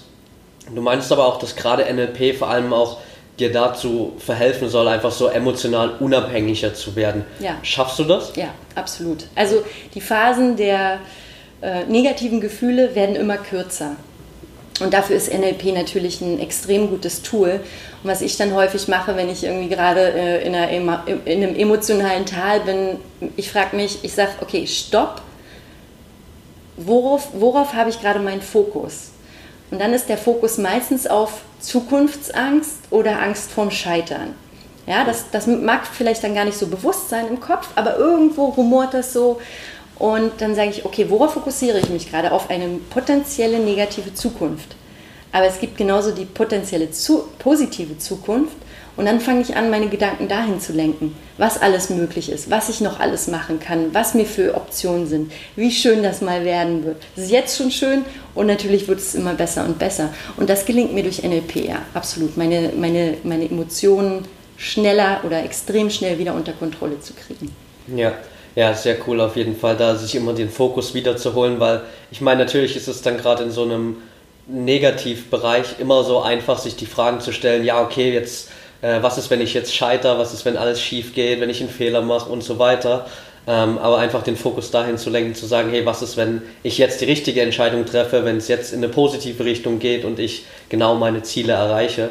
[0.74, 2.98] du meinst aber auch, dass gerade NLP vor allem auch
[3.38, 7.24] dir dazu verhelfen soll, einfach so emotional unabhängiger zu werden.
[7.40, 7.56] Ja.
[7.62, 8.36] Schaffst du das?
[8.36, 9.26] Ja, absolut.
[9.36, 10.98] Also die Phasen der
[11.62, 13.98] äh, negativen Gefühle werden immer kürzer.
[14.80, 17.60] Und dafür ist NLP natürlich ein extrem gutes Tool.
[18.02, 21.56] Und was ich dann häufig mache, wenn ich irgendwie gerade äh, in, einer, in einem
[21.56, 22.98] emotionalen Tal bin,
[23.38, 25.22] ich frage mich, ich sage, okay, stopp.
[26.78, 29.12] Worauf, worauf habe ich gerade meinen Fokus?
[29.72, 34.36] Und dann ist der Fokus meistens auf Zukunftsangst oder Angst vorm Scheitern.
[34.88, 38.46] Ja, das, das mag vielleicht dann gar nicht so bewusst sein im Kopf, aber irgendwo
[38.46, 39.42] rumort das so.
[39.98, 42.32] Und dann sage ich, okay, worauf fokussiere ich mich gerade?
[42.32, 44.76] Auf eine potenzielle negative Zukunft.
[45.32, 48.56] Aber es gibt genauso die potenzielle zu, positive Zukunft.
[48.98, 52.70] Und dann fange ich an, meine Gedanken dahin zu lenken, was alles möglich ist, was
[52.70, 56.86] ich noch alles machen kann, was mir für Optionen sind, wie schön das mal werden
[56.86, 56.98] wird.
[57.16, 60.14] Es ist jetzt schon schön und natürlich wird es immer besser und besser.
[60.38, 62.38] Und das gelingt mir durch NLP, ja, absolut.
[62.38, 64.26] Meine, meine, meine Emotionen
[64.58, 67.54] schneller oder extrem schnell wieder unter Kontrolle zu kriegen.
[67.94, 68.14] Ja.
[68.56, 72.46] Ja, sehr cool auf jeden Fall, da sich immer den Fokus wiederzuholen, weil ich meine,
[72.46, 73.98] natürlich ist es dann gerade in so einem
[74.48, 78.50] Negativbereich immer so einfach, sich die Fragen zu stellen, ja, okay, jetzt,
[78.86, 81.62] äh, was ist, wenn ich jetzt scheiter, was ist, wenn alles schief geht, wenn ich
[81.62, 83.08] einen Fehler mache und so weiter.
[83.48, 86.78] Ähm, aber einfach den Fokus dahin zu lenken, zu sagen, hey, was ist, wenn ich
[86.78, 90.46] jetzt die richtige Entscheidung treffe, wenn es jetzt in eine positive Richtung geht und ich
[90.70, 92.10] genau meine Ziele erreiche.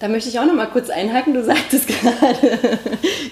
[0.00, 1.34] Da möchte ich auch noch mal kurz einhaken.
[1.34, 2.58] Du sagtest gerade,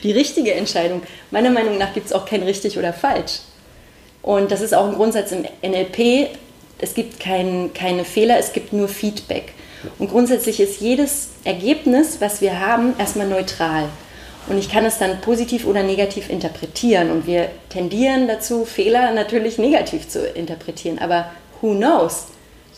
[0.02, 1.02] die richtige Entscheidung.
[1.30, 3.40] Meiner Meinung nach gibt es auch kein richtig oder falsch.
[4.20, 6.28] Und das ist auch ein Grundsatz im NLP
[6.82, 9.54] es gibt kein, keine Fehler, es gibt nur Feedback.
[9.98, 13.88] Und grundsätzlich ist jedes Ergebnis, was wir haben, erstmal neutral.
[14.48, 17.10] Und ich kann es dann positiv oder negativ interpretieren.
[17.10, 20.98] Und wir tendieren dazu, Fehler natürlich negativ zu interpretieren.
[20.98, 21.30] Aber
[21.60, 22.26] who knows?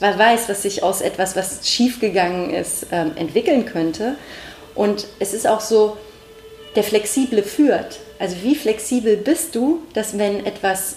[0.01, 4.17] Wer weiß, was sich aus etwas, was schiefgegangen ist, ähm, entwickeln könnte.
[4.75, 5.97] Und es ist auch so,
[6.77, 8.01] der Flexible führt.
[8.19, 10.97] Also wie flexibel bist du, dass wenn etwas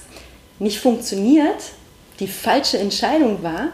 [0.59, 1.61] nicht funktioniert,
[2.19, 3.69] die falsche Entscheidung war,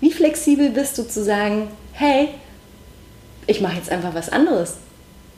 [0.00, 2.28] wie flexibel bist du zu sagen, hey,
[3.46, 4.76] ich mache jetzt einfach was anderes.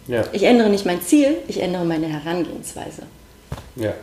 [0.06, 0.24] Ja.
[0.32, 3.02] Ich ändere nicht mein Ziel, ich ändere meine Herangehensweise.
[3.76, 3.94] Ja,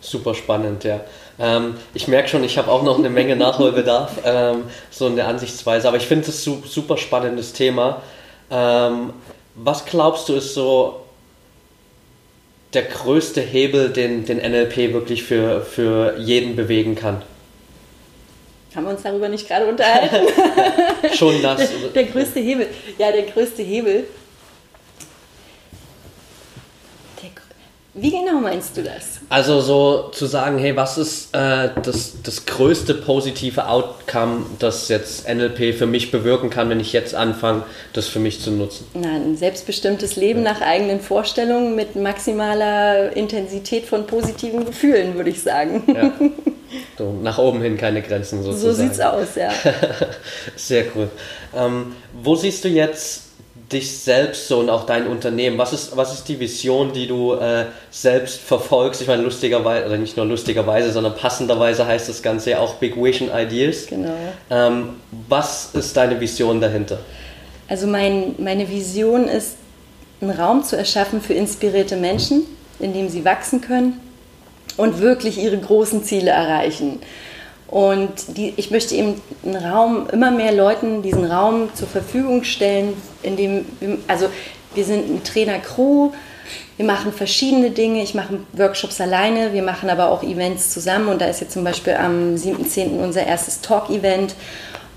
[0.00, 1.00] super spannend, ja.
[1.38, 5.28] Ähm, ich merke schon, ich habe auch noch eine Menge Nachholbedarf, ähm, so in der
[5.28, 8.02] Ansichtsweise, aber ich finde es ein super spannendes Thema.
[8.50, 9.12] Ähm,
[9.54, 11.00] was glaubst du ist so
[12.74, 17.22] der größte Hebel, den, den NLP wirklich für, für jeden bewegen kann?
[18.74, 20.26] Haben wir uns darüber nicht gerade unterhalten?
[21.14, 21.58] Schon das.
[21.58, 22.68] Der, der, größte Hebel.
[22.96, 24.06] Ja, der größte Hebel.
[27.22, 27.30] Der,
[27.94, 29.20] Wie genau meinst du das?
[29.28, 35.28] Also so zu sagen, hey, was ist äh, das, das größte positive Outcome, das jetzt
[35.28, 38.86] NLP für mich bewirken kann, wenn ich jetzt anfange, das für mich zu nutzen?
[38.94, 40.54] Na, ein selbstbestimmtes Leben ja.
[40.54, 45.82] nach eigenen Vorstellungen mit maximaler Intensität von positiven Gefühlen, würde ich sagen.
[45.94, 46.12] Ja.
[46.96, 48.74] So, nach oben hin keine Grenzen sozusagen.
[48.74, 49.50] So sieht's aus, ja.
[50.56, 51.10] Sehr cool.
[51.54, 53.31] Ähm, wo siehst du jetzt
[53.70, 55.58] dich selbst so und auch dein Unternehmen?
[55.58, 59.00] Was ist, was ist die Vision, die du äh, selbst verfolgst?
[59.02, 62.96] Ich meine, lustigerweise, oder nicht nur lustigerweise, sondern passenderweise heißt das Ganze ja auch Big
[62.96, 63.86] Vision Ideas.
[63.86, 64.14] Genau.
[64.50, 64.90] Ähm,
[65.28, 66.98] was ist deine Vision dahinter?
[67.68, 69.56] Also mein, meine Vision ist,
[70.20, 72.42] einen Raum zu erschaffen für inspirierte Menschen,
[72.78, 74.00] in dem sie wachsen können
[74.76, 77.00] und wirklich ihre großen Ziele erreichen.
[77.72, 79.14] Und die, ich möchte eben
[79.46, 82.92] einen Raum, immer mehr Leuten diesen Raum zur Verfügung stellen,
[83.22, 83.64] in dem,
[84.06, 84.28] also
[84.74, 86.10] wir sind eine Trainer-Crew,
[86.76, 88.02] wir machen verschiedene Dinge.
[88.02, 91.08] Ich mache Workshops alleine, wir machen aber auch Events zusammen.
[91.08, 93.02] Und da ist jetzt zum Beispiel am 7.10.
[93.02, 94.34] unser erstes Talk-Event,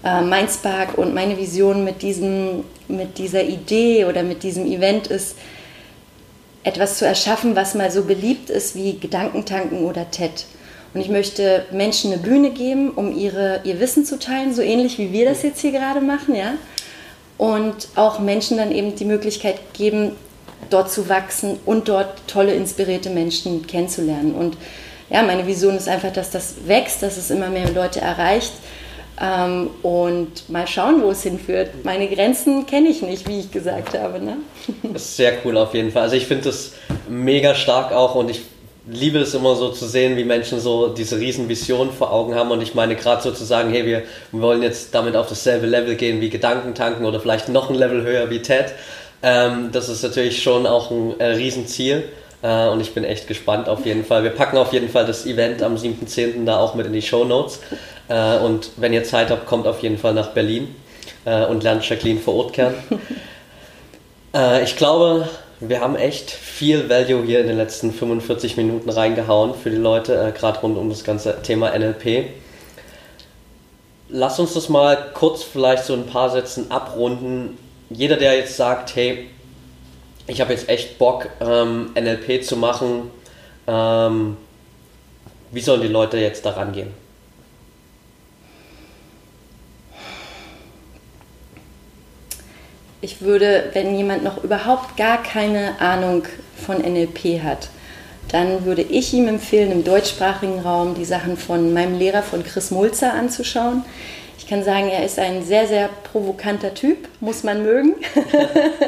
[0.03, 0.97] äh, Mindspark.
[0.97, 5.37] Und meine Vision mit, diesem, mit dieser Idee oder mit diesem Event ist,
[6.65, 10.45] etwas zu erschaffen, was mal so beliebt ist wie Gedankentanken oder TED.
[10.95, 14.97] Und ich möchte Menschen eine Bühne geben, um ihre, ihr Wissen zu teilen, so ähnlich
[14.97, 16.53] wie wir das jetzt hier gerade machen, ja.
[17.37, 20.13] Und auch Menschen dann eben die Möglichkeit geben,
[20.69, 24.33] dort zu wachsen und dort tolle, inspirierte Menschen kennenzulernen.
[24.35, 24.55] Und
[25.09, 28.53] ja, meine Vision ist einfach, dass das wächst, dass es immer mehr Leute erreicht.
[29.21, 31.83] Ähm, und mal schauen, wo es hinführt.
[31.83, 34.21] Meine Grenzen kenne ich nicht, wie ich gesagt habe.
[34.21, 34.37] Ne?
[34.83, 36.03] Das ist sehr cool auf jeden Fall.
[36.03, 36.71] Also ich finde das
[37.09, 38.41] mega stark auch und ich
[38.87, 42.51] liebe es immer so zu sehen, wie Menschen so diese riesen Vision vor Augen haben
[42.51, 45.95] und ich meine gerade so zu sagen, hey, wir, wollen jetzt damit auf dasselbe Level
[45.95, 48.73] gehen wie Gedankentanken oder vielleicht noch ein Level höher wie TED.
[49.23, 52.03] Ähm, das ist natürlich schon auch ein äh, Riesenziel
[52.43, 54.23] äh, und ich bin echt gespannt auf jeden Fall.
[54.23, 56.45] Wir packen auf jeden Fall das Event am 7.10.
[56.45, 57.59] da auch mit in die Show Notes
[58.07, 60.75] äh, und wenn ihr Zeit habt, kommt auf jeden Fall nach Berlin
[61.25, 62.75] äh, und lernt Jacqueline vor Ort kennen.
[64.35, 65.29] Äh, ich glaube,
[65.59, 70.15] wir haben echt viel Value hier in den letzten 45 Minuten reingehauen für die Leute,
[70.15, 72.27] äh, gerade rund um das ganze Thema NLP.
[74.09, 77.57] Lass uns das mal kurz vielleicht so ein paar Sätzen abrunden.
[77.89, 79.27] Jeder, der jetzt sagt, hey,
[80.27, 83.11] ich habe jetzt echt Bock, ähm, NLP zu machen,
[83.67, 84.37] ähm,
[85.51, 87.04] wie sollen die Leute jetzt daran gehen?
[93.05, 96.23] Ich würde, wenn jemand noch überhaupt gar keine Ahnung
[96.65, 97.69] von NLP hat,
[98.29, 102.71] dann würde ich ihm empfehlen, im deutschsprachigen Raum die Sachen von meinem Lehrer, von Chris
[102.71, 103.85] Mulzer, anzuschauen.
[104.39, 107.93] Ich kann sagen, er ist ein sehr, sehr provokanter Typ, muss man mögen.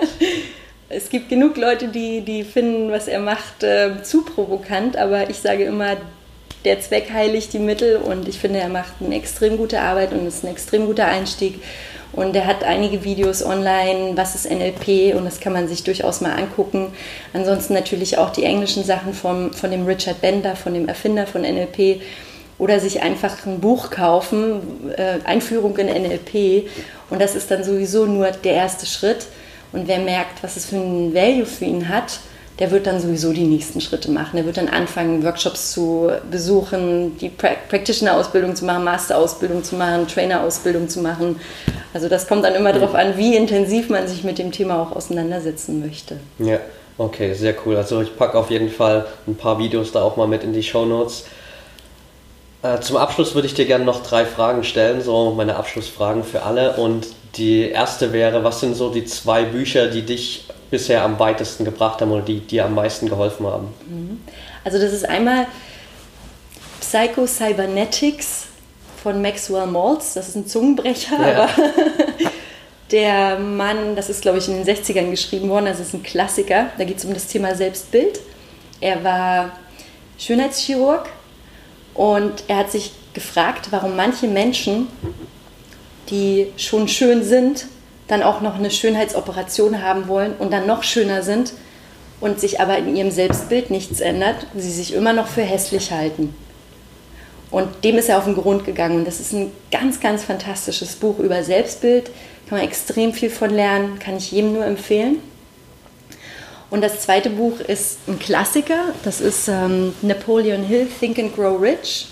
[0.90, 5.38] es gibt genug Leute, die, die finden, was er macht, äh, zu provokant, aber ich
[5.38, 5.96] sage immer,
[6.66, 10.26] der Zweck heiligt die Mittel und ich finde, er macht eine extrem gute Arbeit und
[10.26, 11.62] ist ein extrem guter Einstieg.
[12.18, 16.20] Und er hat einige Videos online, was ist NLP und das kann man sich durchaus
[16.20, 16.88] mal angucken.
[17.32, 21.44] Ansonsten natürlich auch die englischen Sachen vom, von dem Richard Bender, von dem Erfinder von
[21.44, 22.02] NLP.
[22.58, 26.68] Oder sich einfach ein Buch kaufen, äh, Einführung in NLP.
[27.12, 29.28] Und das ist dann sowieso nur der erste Schritt.
[29.72, 32.20] Und wer merkt, was es für ein Value für ihn hat,
[32.60, 34.36] der wird dann sowieso die nächsten Schritte machen.
[34.36, 40.90] Der wird dann anfangen, Workshops zu besuchen, die Practitioner-Ausbildung zu machen, Master-Ausbildung zu machen, Trainer-Ausbildung
[40.90, 41.40] zu machen.
[41.94, 44.96] Also das kommt dann immer darauf an, wie intensiv man sich mit dem Thema auch
[44.96, 46.18] auseinandersetzen möchte.
[46.40, 46.60] Ja,
[46.98, 47.76] okay, sehr cool.
[47.76, 50.64] Also ich packe auf jeden Fall ein paar Videos da auch mal mit in die
[50.64, 51.26] Show Notes.
[52.64, 56.42] Äh, zum Abschluss würde ich dir gerne noch drei Fragen stellen, so meine Abschlussfragen für
[56.42, 56.74] alle.
[56.74, 61.66] Und die erste wäre, was sind so die zwei Bücher, die dich bisher am weitesten
[61.66, 63.68] gebracht haben oder die dir am meisten geholfen haben?
[63.88, 64.22] Mhm.
[64.64, 65.48] Also das ist einmal
[66.82, 68.48] Psycho Cybernetics
[69.02, 70.14] von Maxwell Maltz.
[70.14, 71.44] Das ist ein Zungenbrecher, ja.
[71.44, 71.50] aber
[72.92, 76.68] der Mann, das ist glaube ich in den 60ern geschrieben worden, das ist ein Klassiker.
[76.78, 78.20] Da geht es um das Thema Selbstbild.
[78.80, 79.52] Er war
[80.18, 81.10] Schönheitschirurg
[81.94, 84.88] und er hat sich gefragt, warum manche Menschen,
[86.10, 87.66] die schon schön sind,
[88.08, 91.54] dann auch noch eine Schönheitsoperation haben wollen und dann noch schöner sind
[92.20, 96.34] und sich aber in ihrem Selbstbild nichts ändert, sie sich immer noch für hässlich halten.
[97.50, 98.98] Und dem ist er auf den Grund gegangen.
[99.00, 102.12] Und das ist ein ganz, ganz fantastisches Buch über Selbstbild.
[102.50, 105.20] Kann man extrem viel von lernen, kann ich jedem nur empfehlen.
[106.70, 108.94] Und das zweite Buch ist ein Klassiker.
[109.04, 112.08] Das ist ähm, Napoleon Hill, Think and Grow Rich.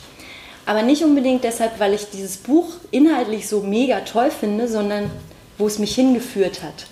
[0.66, 5.12] Aber nicht unbedingt deshalb, weil ich dieses Buch inhaltlich so mega toll finde, sondern
[5.58, 6.88] wo es mich hingeführt hat.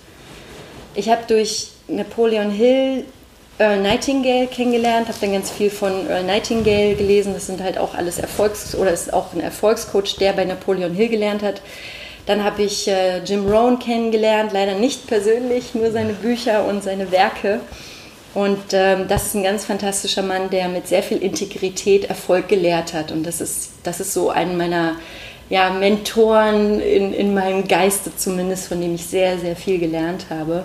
[0.94, 3.04] Ich habe durch Napoleon Hill
[3.58, 7.34] Earl Nightingale kennengelernt, habe dann ganz viel von Earl Nightingale gelesen.
[7.34, 11.08] Das sind halt auch alles Erfolgs- oder ist auch ein Erfolgscoach, der bei Napoleon Hill
[11.08, 11.62] gelernt hat.
[12.26, 17.12] Dann habe ich äh, Jim Rohn kennengelernt, leider nicht persönlich, nur seine Bücher und seine
[17.12, 17.60] Werke.
[18.34, 22.92] Und ähm, das ist ein ganz fantastischer Mann, der mit sehr viel Integrität Erfolg gelehrt
[22.92, 23.12] hat.
[23.12, 24.96] Und das ist, das ist so ein meiner
[25.50, 30.64] ja, Mentoren in, in meinem Geiste zumindest, von dem ich sehr, sehr viel gelernt habe.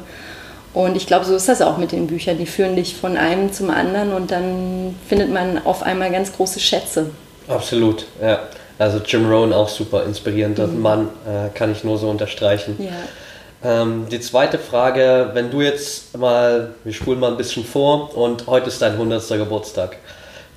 [0.73, 2.37] Und ich glaube, so ist das auch mit den Büchern.
[2.37, 6.59] Die führen dich von einem zum anderen und dann findet man auf einmal ganz große
[6.59, 7.09] Schätze.
[7.47, 8.39] Absolut, ja.
[8.77, 10.81] Also Jim Rohn auch super inspirierender mhm.
[10.81, 12.77] Mann, äh, kann ich nur so unterstreichen.
[12.79, 13.81] Ja.
[13.81, 18.47] Ähm, die zweite Frage, wenn du jetzt mal, wir spulen mal ein bisschen vor und
[18.47, 19.27] heute ist dein 100.
[19.29, 19.97] Geburtstag.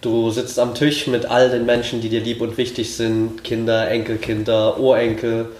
[0.02, 3.88] Du sitzt am Tisch mit all den Menschen, die dir lieb und wichtig sind, Kinder,
[3.88, 5.50] Enkelkinder, Urenkel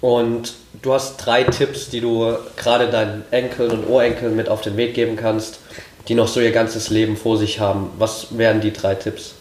[0.00, 4.76] und du hast drei Tipps, die du gerade deinen Enkeln und Urenkeln mit auf den
[4.76, 5.60] Weg geben kannst,
[6.08, 7.90] die noch so ihr ganzes Leben vor sich haben.
[7.96, 9.34] Was wären die drei Tipps?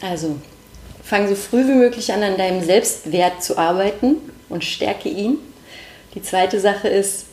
[0.00, 0.36] Also,
[1.04, 4.16] fang so früh wie möglich an, an deinem Selbstwert zu arbeiten
[4.48, 5.36] und stärke ihn.
[6.14, 7.26] Die zweite Sache ist,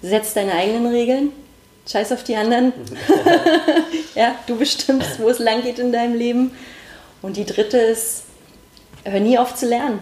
[0.00, 1.32] setz deine eigenen Regeln.
[1.90, 2.72] Scheiß auf die anderen.
[4.14, 6.52] ja, du bestimmst, wo es lang geht in deinem Leben.
[7.22, 8.24] Und die dritte ist,
[9.04, 10.00] hör nie auf zu lernen.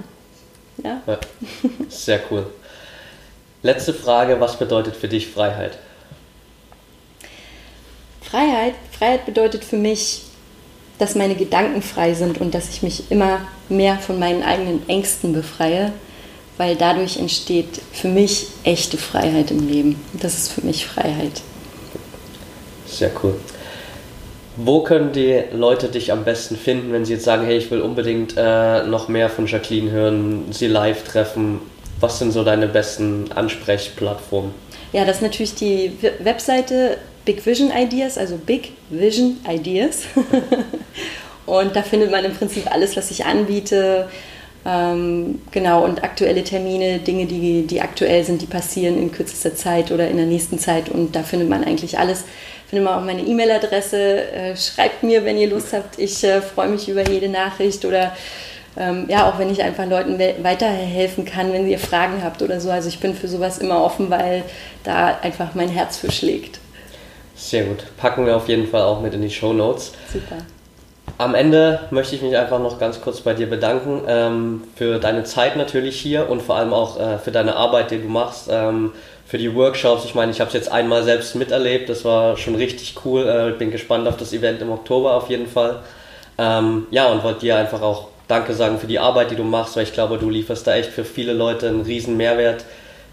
[0.82, 1.00] Ja.
[1.06, 1.18] ja.
[1.88, 2.46] Sehr cool.
[3.62, 5.78] Letzte Frage, was bedeutet für dich Freiheit?
[8.20, 10.22] Freiheit, Freiheit bedeutet für mich,
[10.98, 15.32] dass meine Gedanken frei sind und dass ich mich immer mehr von meinen eigenen Ängsten
[15.32, 15.92] befreie,
[16.56, 20.00] weil dadurch entsteht für mich echte Freiheit im Leben.
[20.12, 21.42] Das ist für mich Freiheit.
[22.98, 23.34] Sehr cool.
[24.56, 27.80] Wo können die Leute dich am besten finden, wenn sie jetzt sagen, hey, ich will
[27.80, 31.60] unbedingt äh, noch mehr von Jacqueline hören, sie live treffen?
[31.98, 34.52] Was sind so deine besten Ansprechplattformen?
[34.92, 40.02] Ja, das ist natürlich die Webseite Big Vision Ideas, also Big Vision Ideas.
[41.46, 44.08] und da findet man im Prinzip alles, was ich anbiete.
[44.66, 49.90] Ähm, genau, und aktuelle Termine, Dinge, die, die aktuell sind, die passieren in kürzester Zeit
[49.90, 50.88] oder in der nächsten Zeit.
[50.88, 52.24] Und da findet man eigentlich alles
[52.68, 54.32] findet man auch meine E-Mail-Adresse.
[54.32, 55.98] Äh, schreibt mir, wenn ihr Lust habt.
[55.98, 58.12] Ich äh, freue mich über jede Nachricht oder
[58.76, 62.70] ähm, ja, auch wenn ich einfach Leuten weiterhelfen kann, wenn ihr Fragen habt oder so.
[62.70, 64.42] Also ich bin für sowas immer offen, weil
[64.82, 66.58] da einfach mein Herz für schlägt.
[67.36, 67.84] Sehr gut.
[67.96, 69.92] Packen wir auf jeden Fall auch mit in die Show Notes.
[70.12, 70.36] Super.
[71.18, 75.22] Am Ende möchte ich mich einfach noch ganz kurz bei dir bedanken ähm, für deine
[75.22, 78.48] Zeit natürlich hier und vor allem auch äh, für deine Arbeit, die du machst.
[78.50, 78.92] Ähm,
[79.34, 80.04] für die Workshops.
[80.04, 83.26] Ich meine, ich habe es jetzt einmal selbst miterlebt, das war schon richtig cool.
[83.26, 85.80] Äh, bin gespannt auf das Event im Oktober auf jeden Fall.
[86.38, 89.74] Ähm, ja, und wollte dir einfach auch Danke sagen für die Arbeit, die du machst,
[89.74, 92.64] weil ich glaube, du lieferst da echt für viele Leute einen riesen Mehrwert.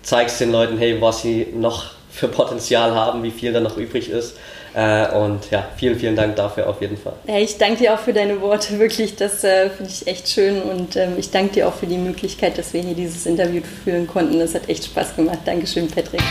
[0.03, 4.11] Zeigst den Leuten, hey, was sie noch für Potenzial haben, wie viel da noch übrig
[4.11, 4.37] ist.
[4.73, 7.13] Äh, und ja, vielen, vielen Dank dafür auf jeden Fall.
[7.27, 10.61] Ja, ich danke dir auch für deine Worte, wirklich, das äh, finde ich echt schön
[10.61, 14.07] und ähm, ich danke dir auch für die Möglichkeit, dass wir hier dieses Interview führen
[14.07, 14.39] konnten.
[14.39, 15.39] Das hat echt Spaß gemacht.
[15.45, 16.21] Dankeschön, Patrick.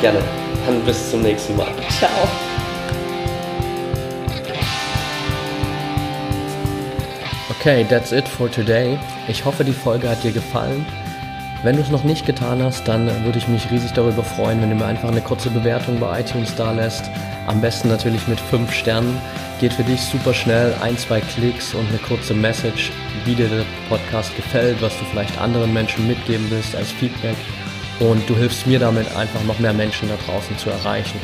[0.00, 0.20] Gerne.
[0.66, 1.68] Dann bis zum nächsten Mal.
[1.98, 2.10] Ciao.
[7.60, 8.98] Okay, that's it for today.
[9.28, 10.86] Ich hoffe, die Folge hat dir gefallen.
[11.62, 14.70] Wenn du es noch nicht getan hast, dann würde ich mich riesig darüber freuen, wenn
[14.70, 17.10] du mir einfach eine kurze Bewertung bei iTunes da lässt.
[17.46, 19.20] Am besten natürlich mit 5 Sternen.
[19.60, 22.90] Geht für dich super schnell, ein, zwei Klicks und eine kurze Message,
[23.26, 27.36] wie dir der Podcast gefällt, was du vielleicht anderen Menschen mitgeben willst als Feedback.
[27.98, 31.20] Und du hilfst mir damit einfach noch mehr Menschen da draußen zu erreichen.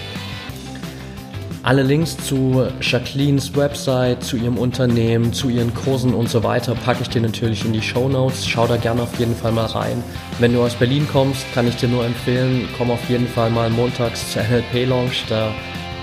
[1.66, 7.02] Alle Links zu Jacquelines Website, zu ihrem Unternehmen, zu ihren Kursen und so weiter packe
[7.02, 8.46] ich dir natürlich in die Show Notes.
[8.46, 10.00] Schau da gerne auf jeden Fall mal rein.
[10.38, 13.68] Wenn du aus Berlin kommst, kann ich dir nur empfehlen, komm auf jeden Fall mal
[13.68, 15.10] montags zur NLP Lounge.
[15.28, 15.52] Da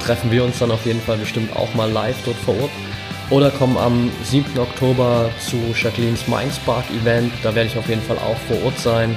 [0.05, 2.71] treffen wir uns dann auf jeden Fall bestimmt auch mal live dort vor Ort.
[3.29, 4.59] Oder komm am 7.
[4.59, 7.31] Oktober zu Jacquelines Mindspark Event.
[7.41, 9.15] Da werde ich auf jeden Fall auch vor Ort sein.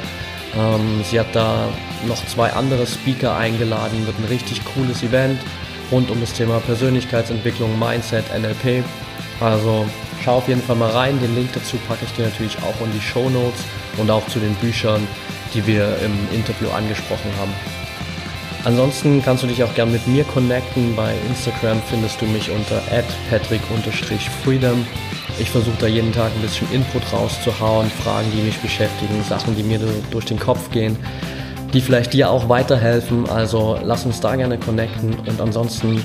[0.56, 1.66] Ähm, sie hat da
[2.06, 5.40] noch zwei andere Speaker eingeladen, wird ein richtig cooles Event
[5.90, 8.84] rund um das Thema Persönlichkeitsentwicklung, Mindset, NLP.
[9.40, 9.86] Also
[10.24, 11.20] schau auf jeden Fall mal rein.
[11.20, 13.60] Den Link dazu packe ich dir natürlich auch in die Show Notes
[13.98, 15.06] und auch zu den Büchern,
[15.54, 17.52] die wir im Interview angesprochen haben.
[18.64, 20.96] Ansonsten kannst du dich auch gern mit mir connecten.
[20.96, 22.82] Bei Instagram findest du mich unter
[23.30, 24.84] patrick-freedom.
[25.38, 29.62] Ich versuche da jeden Tag ein bisschen Input rauszuhauen, Fragen, die mich beschäftigen, Sachen, die
[29.62, 29.78] mir
[30.10, 30.96] durch den Kopf gehen
[31.72, 33.28] die vielleicht dir auch weiterhelfen.
[33.28, 36.02] Also lass uns da gerne connecten und ansonsten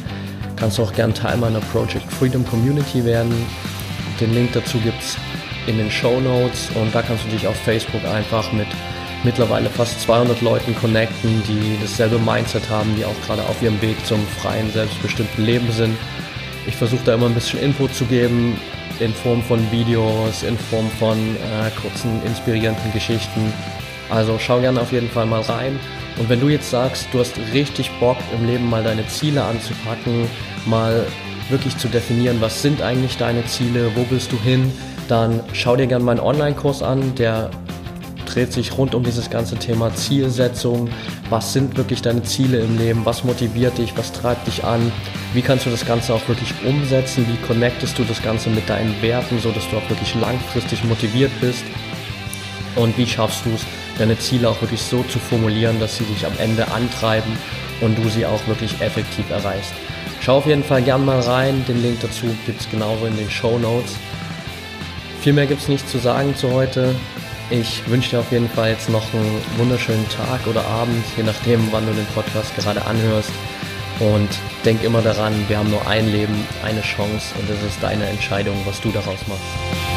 [0.55, 3.34] kannst du auch gerne Teil meiner Project Freedom Community werden.
[4.20, 5.18] Den Link dazu gibt es
[5.68, 8.68] in den Show Notes und da kannst du dich auf Facebook einfach mit
[9.24, 14.03] mittlerweile fast 200 Leuten connecten, die dasselbe Mindset haben, die auch gerade auf ihrem Weg
[14.05, 15.95] zum freien, selbstbestimmten Leben sind.
[16.68, 18.57] Ich versuche da immer ein bisschen Input zu geben,
[18.99, 23.51] in Form von Videos, in Form von äh, kurzen, inspirierenden Geschichten.
[24.12, 25.80] Also schau gerne auf jeden Fall mal rein.
[26.20, 30.28] Und wenn du jetzt sagst, du hast richtig Bock im Leben mal deine Ziele anzupacken,
[30.66, 31.05] mal
[31.49, 34.72] wirklich zu definieren, was sind eigentlich deine Ziele, wo willst du hin,
[35.07, 37.49] dann schau dir gerne meinen Online-Kurs an, der
[38.26, 40.89] dreht sich rund um dieses ganze Thema Zielsetzung.
[41.30, 43.01] Was sind wirklich deine Ziele im Leben?
[43.05, 43.97] Was motiviert dich?
[43.97, 44.91] Was treibt dich an?
[45.34, 47.26] Wie kannst du das Ganze auch wirklich umsetzen?
[47.28, 51.32] Wie connectest du das Ganze mit deinen Werten, so dass du auch wirklich langfristig motiviert
[51.39, 51.64] bist?
[52.76, 53.65] Und wie schaffst du es,
[53.97, 57.38] deine Ziele auch wirklich so zu formulieren, dass sie dich am Ende antreiben
[57.82, 59.74] und du sie auch wirklich effektiv erreichst?
[60.22, 61.65] Schau auf jeden Fall gern mal rein.
[61.67, 63.95] Den Link dazu gibt es genauso in den Show Notes.
[65.22, 66.95] Viel mehr gibt es nicht zu sagen zu heute.
[67.49, 71.67] Ich wünsche dir auf jeden Fall jetzt noch einen wunderschönen Tag oder Abend, je nachdem,
[71.72, 73.32] wann du den Podcast gerade anhörst.
[73.99, 74.30] Und
[74.63, 78.55] denk immer daran, wir haben nur ein Leben, eine Chance und es ist deine Entscheidung,
[78.65, 79.91] was du daraus machst.